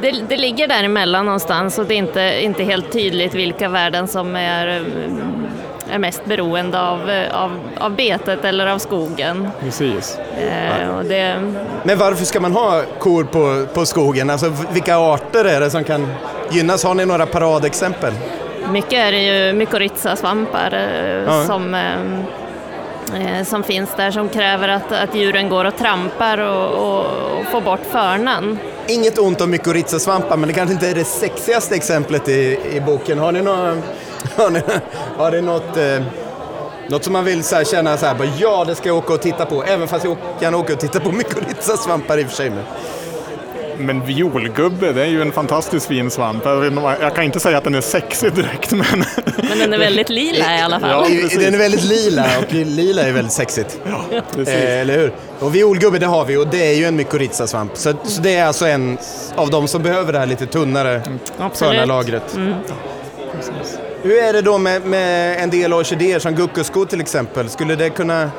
[0.00, 4.36] det, det ligger däremellan någonstans och det är inte, inte helt tydligt vilka värden som
[4.36, 4.84] är,
[5.90, 7.00] är mest beroende av,
[7.32, 9.48] av, av betet eller av skogen.
[9.60, 10.18] Precis.
[10.18, 14.30] Eh, och det, Men varför ska man ha kor på, på skogen?
[14.30, 16.06] Alltså vilka arter är det som kan
[16.50, 16.84] gynnas?
[16.84, 18.12] Har ni några paradexempel?
[18.72, 21.44] mycket är det ju mykorrhizasvampar eh, Ja.
[21.44, 26.68] som, eh, eh, som finns där som kräver att, att djuren går och trampar och,
[26.72, 27.00] och,
[27.38, 28.58] och får bort förnan.
[28.86, 33.18] Inget ont om mykorrhizasvampar, men det kanske inte är det sexigaste exemplet i, i boken.
[33.18, 33.76] Har ni, några,
[34.36, 34.60] har ni,
[35.16, 36.02] har ni något, eh,
[36.88, 39.12] något som man vill så här, känna så här, bara, ja det ska jag åka
[39.12, 42.28] och titta på, även fast jag åk- gärna åker och titta på mykorrhizasvampar i och
[42.28, 42.50] för sig.
[42.50, 42.64] Men.
[43.78, 46.44] Men violgubbe, det är ju en fantastiskt fin svamp.
[47.00, 49.04] Jag, kan inte säga att den är sexig direkt, men...
[49.36, 50.90] Men den är väldigt lila i alla fall.
[50.90, 51.38] Ja, precis.
[51.44, 53.80] den är väldigt lila och lila är väldigt sexigt.
[54.34, 54.54] precis.
[54.54, 55.12] Eh, eller hur?
[55.38, 57.76] Och violgubbe det har vi och det är ju en mykorrhizasvamp.
[57.76, 58.98] Så, så det är alltså en
[59.36, 61.02] av de som behöver det här lite tunnare
[61.38, 61.74] Absolut.
[61.74, 62.34] sköna lagret.
[62.36, 62.54] Mm.
[64.02, 67.48] Hur är det då med, med en del orkidéer som guckusko till exempel?
[67.48, 68.30] Skulle det kunna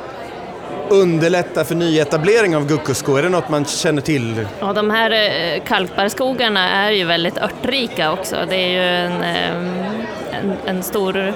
[0.90, 3.16] underlätta för nyetablering av guckusko?
[3.16, 4.46] Är det något man känner till?
[4.60, 8.36] Ja, de här kalkbarskogarna kalkbarrskogarna är ju väldigt örtrika också.
[8.48, 11.34] Det är ju en, eh, en, en stor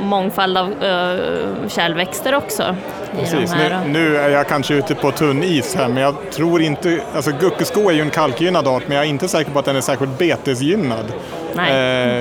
[0.00, 2.76] mångfald av eh, kärlväxter också.
[3.14, 3.84] I Precis, de här.
[3.84, 7.00] nu, nu är jag kanske ute på tunn is här, men jag tror inte...
[7.14, 9.76] Alltså guckusko är ju en kalkgynnad art, men jag är inte säker på att den
[9.76, 11.04] är särskilt betesgynnad.
[11.54, 11.70] Nej.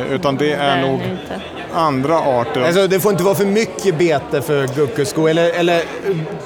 [0.02, 1.40] Eh, utan det är Det är nog det inte.
[1.74, 2.62] andra arter.
[2.62, 5.82] Alltså, det får inte vara för mycket bete för guckusko, eller, eller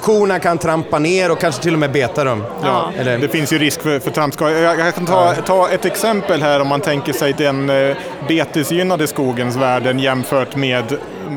[0.00, 2.44] korna kan trampa ner och kanske till och med beta dem.
[2.62, 4.58] Ja, Eller, det finns ju risk för, för trampskador.
[4.58, 7.96] Jag, jag kan ta, ta ett exempel här om man tänker sig den eh,
[8.28, 10.84] betesgynnade skogens värden jämfört med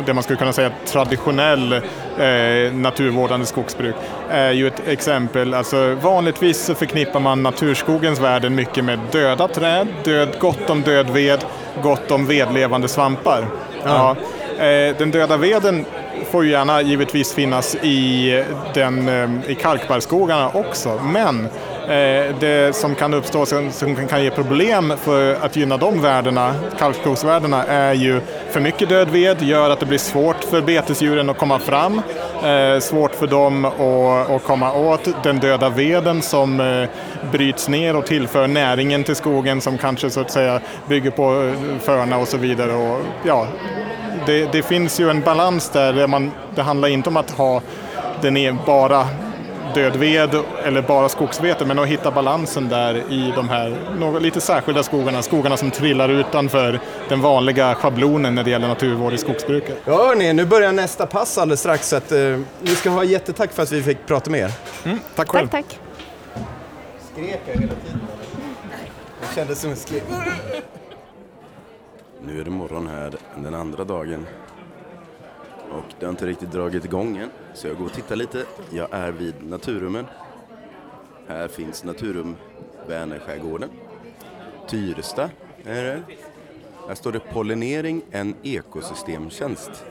[0.06, 3.96] det man skulle kunna säga traditionell eh, naturvårdande skogsbruk.
[4.30, 5.54] är ju ett exempel.
[5.54, 11.10] Alltså, vanligtvis så förknippar man naturskogens värden mycket med döda träd, död, gott om död
[11.10, 11.46] ved,
[11.84, 13.48] gott om vedlevande svampar.
[13.84, 14.16] Ja.
[14.58, 15.86] Eh, den döda veden
[16.32, 18.44] får ju gärna givetvis finnas i,
[18.74, 21.50] den, eh, i kalkbarrskogarna också, men
[21.90, 26.56] Eh, det som kan uppstå som, som kan ge problem för att gynna de värdena,
[26.80, 31.38] kalkskogsvärdena, är ju för mycket död ved gör att det blir svårt för betesdjuren att
[31.38, 32.02] komma fram,
[32.44, 36.90] eh, svårt för dem att, att komma åt den döda veden som eh,
[37.32, 41.80] bryts ner och tillför näringen till skogen som kanske så att säga bygger på eh,
[41.80, 42.74] förna och så vidare.
[42.74, 43.48] Och, ja,
[44.26, 47.62] det, det finns ju en balans där, där man, det handlar inte om att ha
[48.22, 49.08] den är bara
[49.76, 54.42] död ved eller bara skogsvete, men att hitta balansen där i de här något, lite
[54.42, 59.78] särskilda skogarna, skogarna som trillar utanför den vanliga schablonen när det gäller naturvård i skogsbruket.
[59.86, 63.52] Ja, hörni, nu börjar nästa pass alldeles strax, så att, eh, ni ska ha jättetack
[63.52, 64.52] för att vi fick prata med er.
[64.84, 65.48] Mm, tack själv.
[65.48, 65.80] Tack, tack.
[67.14, 68.02] Skrek jag hela tiden?
[69.22, 70.04] Det kändes som en skrek.
[72.28, 74.26] Nu är det morgon här den andra dagen.
[75.72, 78.46] Och det har inte riktigt dragit igång än, så jag går och tittar lite.
[78.72, 80.06] Jag är vid Naturrummen.
[81.28, 82.36] Här finns Naturrum
[82.88, 83.70] Vänerskärgården.
[84.68, 85.30] Tyresta
[85.64, 86.02] är det.
[86.88, 89.86] Här står det pollinering, en ekosystemtjänst.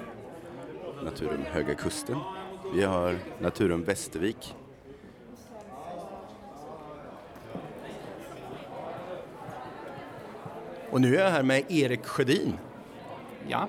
[1.05, 2.17] Naturum Höga Kusten.
[2.75, 4.55] Vi har Naturum Västervik.
[10.91, 12.59] Och nu är jag här med Erik Sjödin.
[13.49, 13.69] Ja.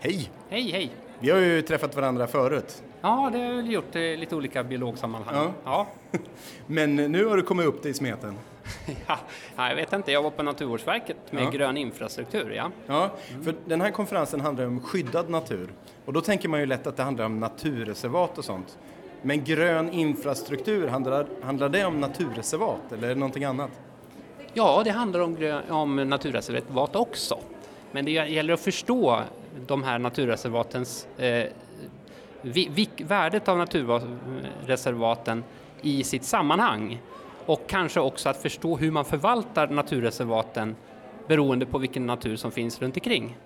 [0.00, 0.30] Hej!
[0.48, 0.90] Hej, hej.
[1.22, 2.82] Vi har ju träffat varandra förut.
[3.00, 5.34] Ja, det har vi gjort i lite olika biologsammanhang.
[5.34, 5.86] Ja.
[6.12, 6.18] Ja.
[6.66, 8.34] Men nu har du kommit upp dig i smeten.
[9.06, 9.18] ja.
[9.56, 10.12] ja, jag vet inte.
[10.12, 11.50] Jag var på Naturvårdsverket med Ja.
[11.50, 12.70] grön infrastruktur, ja.
[12.86, 13.10] Ja,
[13.44, 15.68] för den här konferensen handlar om skyddad natur.
[16.04, 18.78] Och då tänker man ju lätt att det handlar om naturreservat och sånt.
[19.22, 23.70] Men grön infrastruktur, handlar, handlar det om naturreservat eller är det någonting annat?
[24.52, 27.38] Ja, det handlar om, om naturreservat också.
[27.92, 29.22] Men det gäller att förstå
[29.66, 31.46] de här naturreservatens eh,
[32.98, 35.44] värdet av naturreservaten
[35.82, 37.00] i sitt sammanhang
[37.46, 40.76] och kanske också att förstå hur man förvaltar naturreservaten
[41.28, 43.36] beroende på vilken natur som finns runt omkring.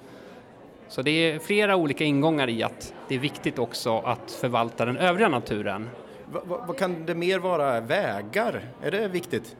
[0.89, 4.97] Så det är flera olika ingångar i att det är viktigt också att förvalta den
[4.97, 5.91] övriga naturen.
[6.33, 7.81] Va, va, vad kan det mer vara?
[7.81, 8.61] Vägar?
[8.83, 9.57] Är det viktigt?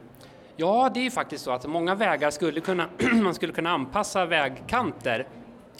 [0.55, 2.89] Ja, det är faktiskt så att många vägar skulle kunna,
[3.23, 5.27] man skulle kunna anpassa vägkanter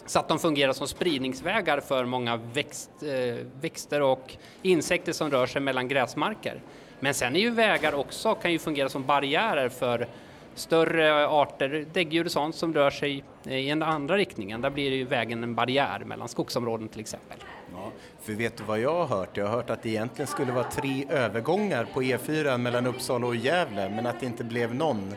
[0.08, 5.46] så att de fungerar som spridningsvägar för många växt, eh, växter och insekter som rör
[5.46, 6.62] sig mellan gräsmarker.
[7.00, 10.06] Men sen är ju vägar också, kan ju fungera som barriärer för
[10.54, 14.60] större arter, däggdjur och sånt som rör sig i den andra riktningen.
[14.60, 17.38] Där blir ju vägen en barriär mellan skogsområden till exempel.
[17.72, 19.36] Ja, för vet du vad jag har hört?
[19.36, 23.36] Jag har hört att det egentligen skulle vara tre övergångar på E4 mellan Uppsala och
[23.36, 25.14] Gävle, men att det inte blev någon.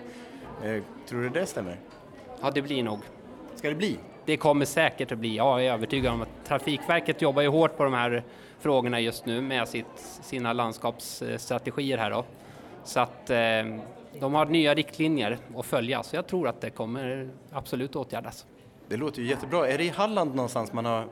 [0.64, 1.78] Eh, tror du det stämmer?
[2.42, 3.00] Ja, det blir nog.
[3.56, 3.98] Ska det bli?
[4.26, 7.78] Det kommer säkert att bli, ja, jag är övertygad om att Trafikverket jobbar ju hårt
[7.78, 8.24] på de här
[8.60, 9.86] frågorna just nu med sitt,
[10.22, 12.26] sina landskapsstrategier här då.
[12.84, 13.38] Så att eh,
[14.20, 18.46] de har nya riktlinjer att följa, så jag tror att det kommer absolut åtgärdas.
[18.88, 19.68] Det låter ju jättebra.
[19.68, 21.06] Är det i Halland någonstans man har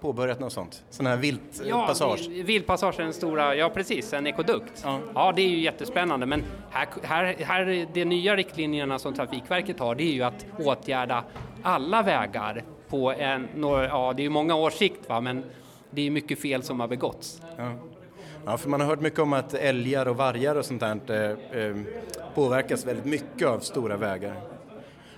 [0.00, 0.84] påbörjat något sånt?
[0.90, 2.28] Sån här viltpassage?
[2.30, 4.82] Ja, viltpassage är den stora, ja precis, en ekodukt.
[4.84, 5.00] Ja.
[5.14, 9.94] ja, det är ju jättespännande, men här, här, här, de nya riktlinjerna som Trafikverket har,
[9.94, 11.24] det är ju att åtgärda
[11.62, 15.44] alla vägar på en, några, ja det är ju många års sikt va, men
[15.90, 17.42] det är mycket fel som har begåtts.
[17.56, 17.72] Ja.
[18.46, 21.62] Ja, för man har hört mycket om att älgar och vargar och sånt där eh,
[21.62, 21.76] eh,
[22.34, 24.40] påverkas väldigt mycket av stora vägar.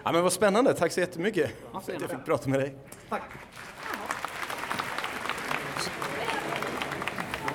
[0.05, 1.51] Ja, men vad spännande, tack så jättemycket
[1.85, 2.75] för att jag fick prata med dig.
[3.09, 3.23] Tack.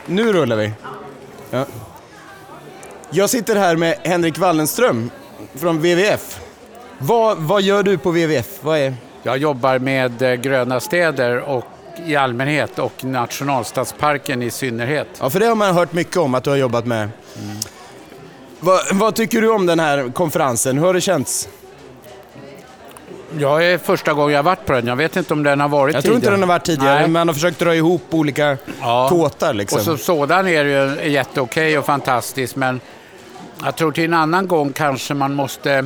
[0.05, 0.71] Nu rullar vi.
[1.51, 1.65] Ja.
[3.09, 5.09] Jag sitter här med Henrik Wallenström
[5.55, 6.39] från WWF.
[6.97, 8.59] Vad, vad gör du på WWF?
[8.61, 8.95] Vad är...
[9.23, 11.65] Jag jobbar med eh, gröna städer och
[12.05, 15.07] i allmänhet och nationalstadsparken i synnerhet.
[15.19, 17.01] Ja, för det har man hört mycket om att du har jobbat med.
[17.01, 17.57] Mm.
[18.59, 20.77] Vad, vad tycker du om den här konferensen?
[20.77, 21.49] Hur har det känts?
[23.39, 24.87] Jag är första gången jag varit på den.
[24.87, 26.21] Jag vet inte om den har varit Jag tidigare.
[26.21, 27.09] tror inte den har varit tidigare, Nej.
[27.09, 29.09] man har försökt dra ihop olika ja.
[29.09, 29.53] tåtar.
[29.53, 29.79] Liksom.
[29.79, 32.79] Och så, sådan är ju jätteokej och fantastiskt, men
[33.63, 35.85] jag tror till en annan gång kanske man måste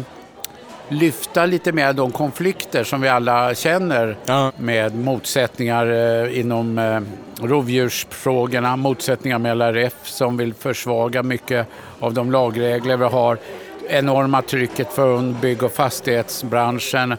[0.90, 4.52] lyfta lite mer de konflikter som vi alla känner ja.
[4.58, 7.02] med motsättningar eh, inom eh,
[7.48, 11.68] rovdjursfrågorna, motsättningar med LRF som vill försvaga mycket
[12.00, 13.38] av de lagregler vi har,
[13.90, 17.16] enorma trycket från bygg och fastighetsbranschen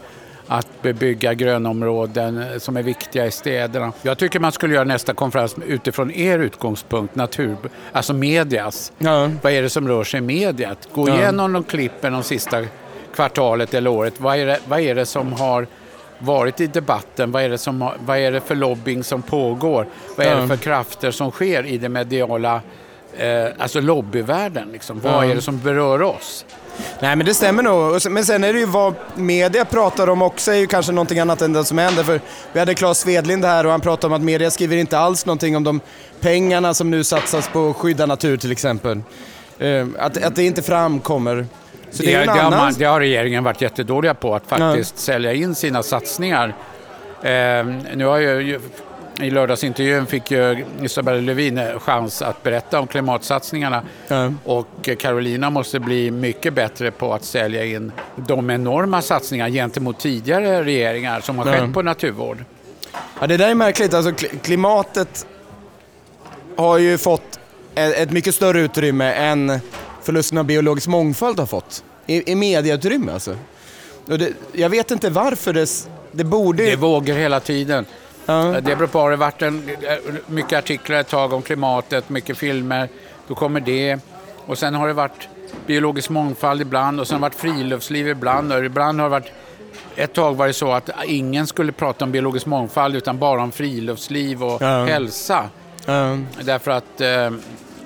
[0.47, 3.91] att bebygga grönområden som är viktiga i städerna.
[4.01, 7.57] Jag tycker man skulle göra nästa konferens utifrån er utgångspunkt, natur,
[7.91, 8.91] alltså medias.
[8.97, 9.29] Ja.
[9.41, 10.89] Vad är det som rör sig i mediet?
[10.93, 12.65] Gå igenom de klippen de sista
[13.15, 14.13] kvartalet eller året.
[14.17, 15.67] Vad är det, vad är det som har
[16.19, 17.31] varit i debatten?
[17.31, 19.87] Vad är det, som, vad är det för lobbying som pågår?
[20.15, 22.61] Vad är det för krafter som sker i den mediala
[23.17, 24.69] eh, alltså lobbyvärlden?
[24.71, 24.99] Liksom?
[24.99, 26.45] Vad är det som berör oss?
[26.99, 28.11] Nej men det stämmer nog.
[28.11, 31.41] Men sen är det ju vad media pratar om också är ju kanske någonting annat
[31.41, 32.03] än det som händer.
[32.03, 32.21] För
[32.53, 35.57] vi hade Claes Svedlind här och han pratade om att media skriver inte alls någonting
[35.57, 35.81] om de
[36.19, 39.01] pengarna som nu satsas på skydda natur till exempel.
[39.59, 41.45] Eh, att, att det inte framkommer.
[41.91, 45.01] Så det, det, det, har man, det, har regeringen varit jättedåliga på, att faktiskt ja.
[45.01, 46.55] sälja in sina satsningar.
[47.21, 48.59] Eh, nu har ju,
[49.21, 53.83] I lördagsintervjun fick ju Isabella Lövin chans att berätta om klimatsatsningarna.
[54.07, 54.33] Ja.
[54.45, 60.63] Och Carolina måste bli mycket bättre på att sälja in de enorma satsningar gentemot tidigare
[60.63, 61.73] regeringar som har skett ja.
[61.73, 62.43] på naturvård.
[63.19, 63.93] Ja, det där är märkligt.
[63.93, 65.27] Alltså, klimatet
[66.55, 67.39] har ju fått
[67.75, 69.59] ett mycket större utrymme än
[70.03, 71.83] förlusten av biologisk mångfald har fått.
[72.05, 73.35] I, i mediautrymme alltså.
[74.05, 75.69] Det, jag vet inte varför det,
[76.11, 76.63] det borde...
[76.63, 77.85] Det vågar hela tiden.
[78.29, 78.61] Ja.
[78.61, 79.69] Det beror på, det har varit en,
[80.27, 82.89] mycket artiklar ett tag om klimatet, mycket filmer.
[83.27, 83.99] Då kommer det.
[84.45, 85.27] Och sen har det varit
[85.65, 88.53] biologisk mångfald ibland och sen har det varit friluftsliv ibland.
[88.53, 89.31] Och ibland har det varit
[89.95, 93.51] ett tag var det så att ingen skulle prata om biologisk mångfald utan bara om
[93.51, 94.85] friluftsliv och ja.
[94.85, 95.49] hälsa.
[95.85, 96.17] Ja.
[96.41, 97.31] Därför att eh,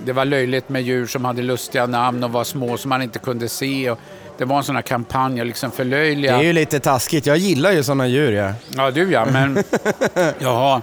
[0.05, 3.19] det var löjligt med djur som hade lustiga namn och var små som man inte
[3.19, 3.89] kunde se.
[3.91, 3.99] Och
[4.37, 6.37] det var en sån här kampanj att liksom förlöjliga.
[6.37, 7.25] Det är ju lite taskigt.
[7.25, 8.31] Jag gillar ju såna djur.
[8.31, 9.63] Ja, ja du ja, men
[10.39, 10.81] jaha.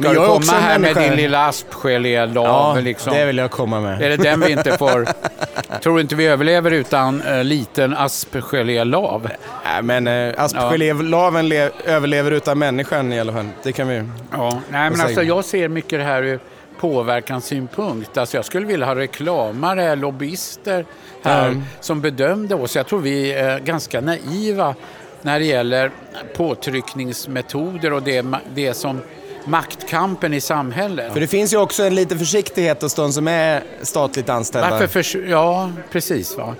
[0.00, 2.44] Ska du komma här med din lilla aspgelélav?
[2.44, 3.14] Ja, liksom?
[3.14, 4.02] det vill jag komma med.
[4.02, 5.08] Är det den vi inte får...
[5.82, 9.28] Tror du inte vi överlever utan uh, liten aspgelélav?
[9.64, 11.52] Nej, men uh, aspgelélaven
[11.84, 13.48] överlever utan människan i alla fall.
[13.62, 14.02] Det kan vi
[14.32, 16.38] Ja, nej men alltså jag ser mycket det här
[16.80, 18.18] påverkanssynpunkt.
[18.18, 20.86] Alltså jag skulle vilja ha reklamare, lobbyister
[21.22, 21.64] här mm.
[21.80, 22.76] som bedömde oss.
[22.76, 24.74] Jag tror vi är ganska naiva
[25.22, 25.90] när det gäller
[26.36, 29.00] påtryckningsmetoder och det, det som
[29.44, 31.12] maktkampen i samhället.
[31.12, 34.70] För det finns ju också en liten försiktighet hos de som är statligt anställda.
[34.70, 36.36] Varför för, ja, precis.
[36.36, 36.54] Va?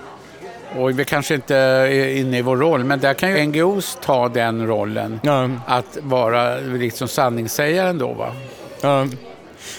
[0.75, 4.29] Och vi kanske inte är inne i vår roll, men där kan ju NGOs ta
[4.29, 5.19] den rollen.
[5.23, 5.49] Ja.
[5.67, 8.13] Att vara liksom sanningssägaren då.
[8.13, 8.33] Va?
[8.81, 9.07] Ja.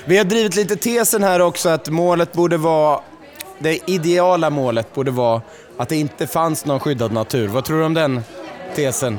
[0.04, 3.00] Vi har drivit lite tesen här också att målet borde vara,
[3.58, 5.42] det ideala målet borde vara
[5.76, 7.48] Att det inte fanns någon skyddad natur.
[7.48, 8.20] Vad tror du om den
[8.74, 9.18] tesen?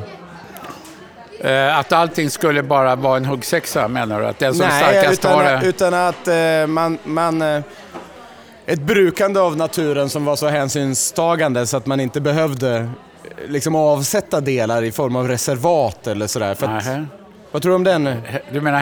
[1.39, 4.27] Eh, Att allting skulle bara vara en huggsexa menar du?
[4.27, 5.67] Att den som Nej, starkast har utan, det?
[5.67, 6.97] utan att eh, man...
[7.03, 7.61] man eh,
[8.65, 12.87] ett brukande av naturen som var så hänsynstagande så att man inte behövde eh,
[13.47, 16.55] liksom avsätta delar i form av reservat eller sådär.
[16.55, 16.83] För att,
[17.51, 18.21] vad tror du om den?
[18.51, 18.79] Du menar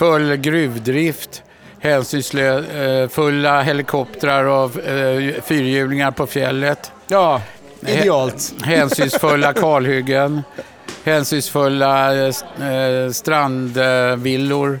[0.00, 1.42] hänsynsfull gruvdrift,
[1.80, 6.92] hänsynsfulla helikoptrar och eh, fyrhjulingar på fjället?
[7.08, 7.40] Ja,
[7.86, 8.54] idealt.
[8.64, 10.42] Hänsynsfulla kalhyggen,
[11.04, 12.26] hänsynsfulla eh,
[12.72, 14.80] eh, strandvillor.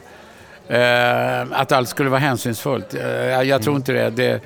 [0.68, 2.94] Eh, att allt skulle vara hänsynsfullt.
[2.94, 4.10] Eh, jag tror inte det.
[4.10, 4.40] det.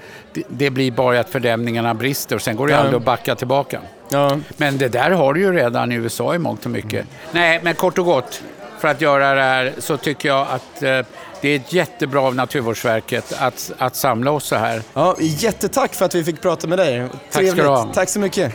[0.49, 0.71] det.
[0.71, 2.79] Blir bara att fördämningarna brister och sen går det Ja.
[2.79, 3.81] aldrig att backa tillbaka.
[4.57, 7.07] Men det där har du ju redan i USA i mångt och mycket.
[7.33, 8.43] Nej, men kort och gott,
[8.81, 11.01] för att göra det här så tycker jag att eh,
[11.41, 14.83] det är jättebra av Naturvårdsverket att, att samla oss så här.
[14.95, 17.09] Ja, jättetack för att vi fick prata med dig.
[17.31, 17.93] Tack ska du ha.
[17.95, 18.55] Tack så mycket.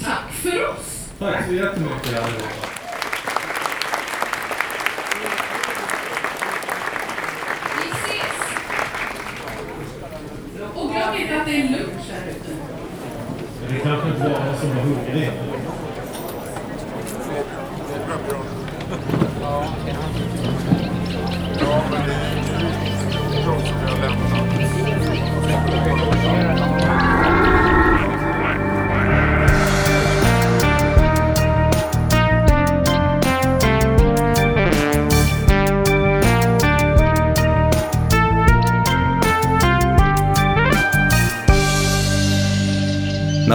[0.00, 1.08] Tack för oss!
[1.18, 2.46] Tack så jättemycket allihopa.
[7.78, 8.36] Vi ses!
[10.74, 12.52] Och glöm inte att det är lunch här ute.
[13.68, 15.51] Det kanske inte var någon som var hungrig.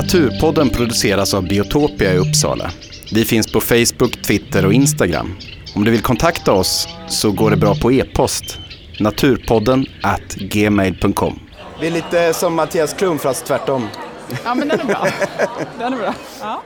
[0.07, 2.71] Naturpodden produceras av Biotopia i Uppsala.
[3.13, 5.35] Vi finns på Facebook, Twitter och Instagram.
[5.77, 8.59] Om du vill kontakta oss så går det bra på e-post.
[8.99, 11.39] Naturpodden at gmail.com.
[11.81, 13.87] Vi är lite som Mattias Klum fast tvärtom.
[14.43, 15.07] Ja, men den är bra.
[15.79, 16.13] Den är bra.
[16.41, 16.63] Ja.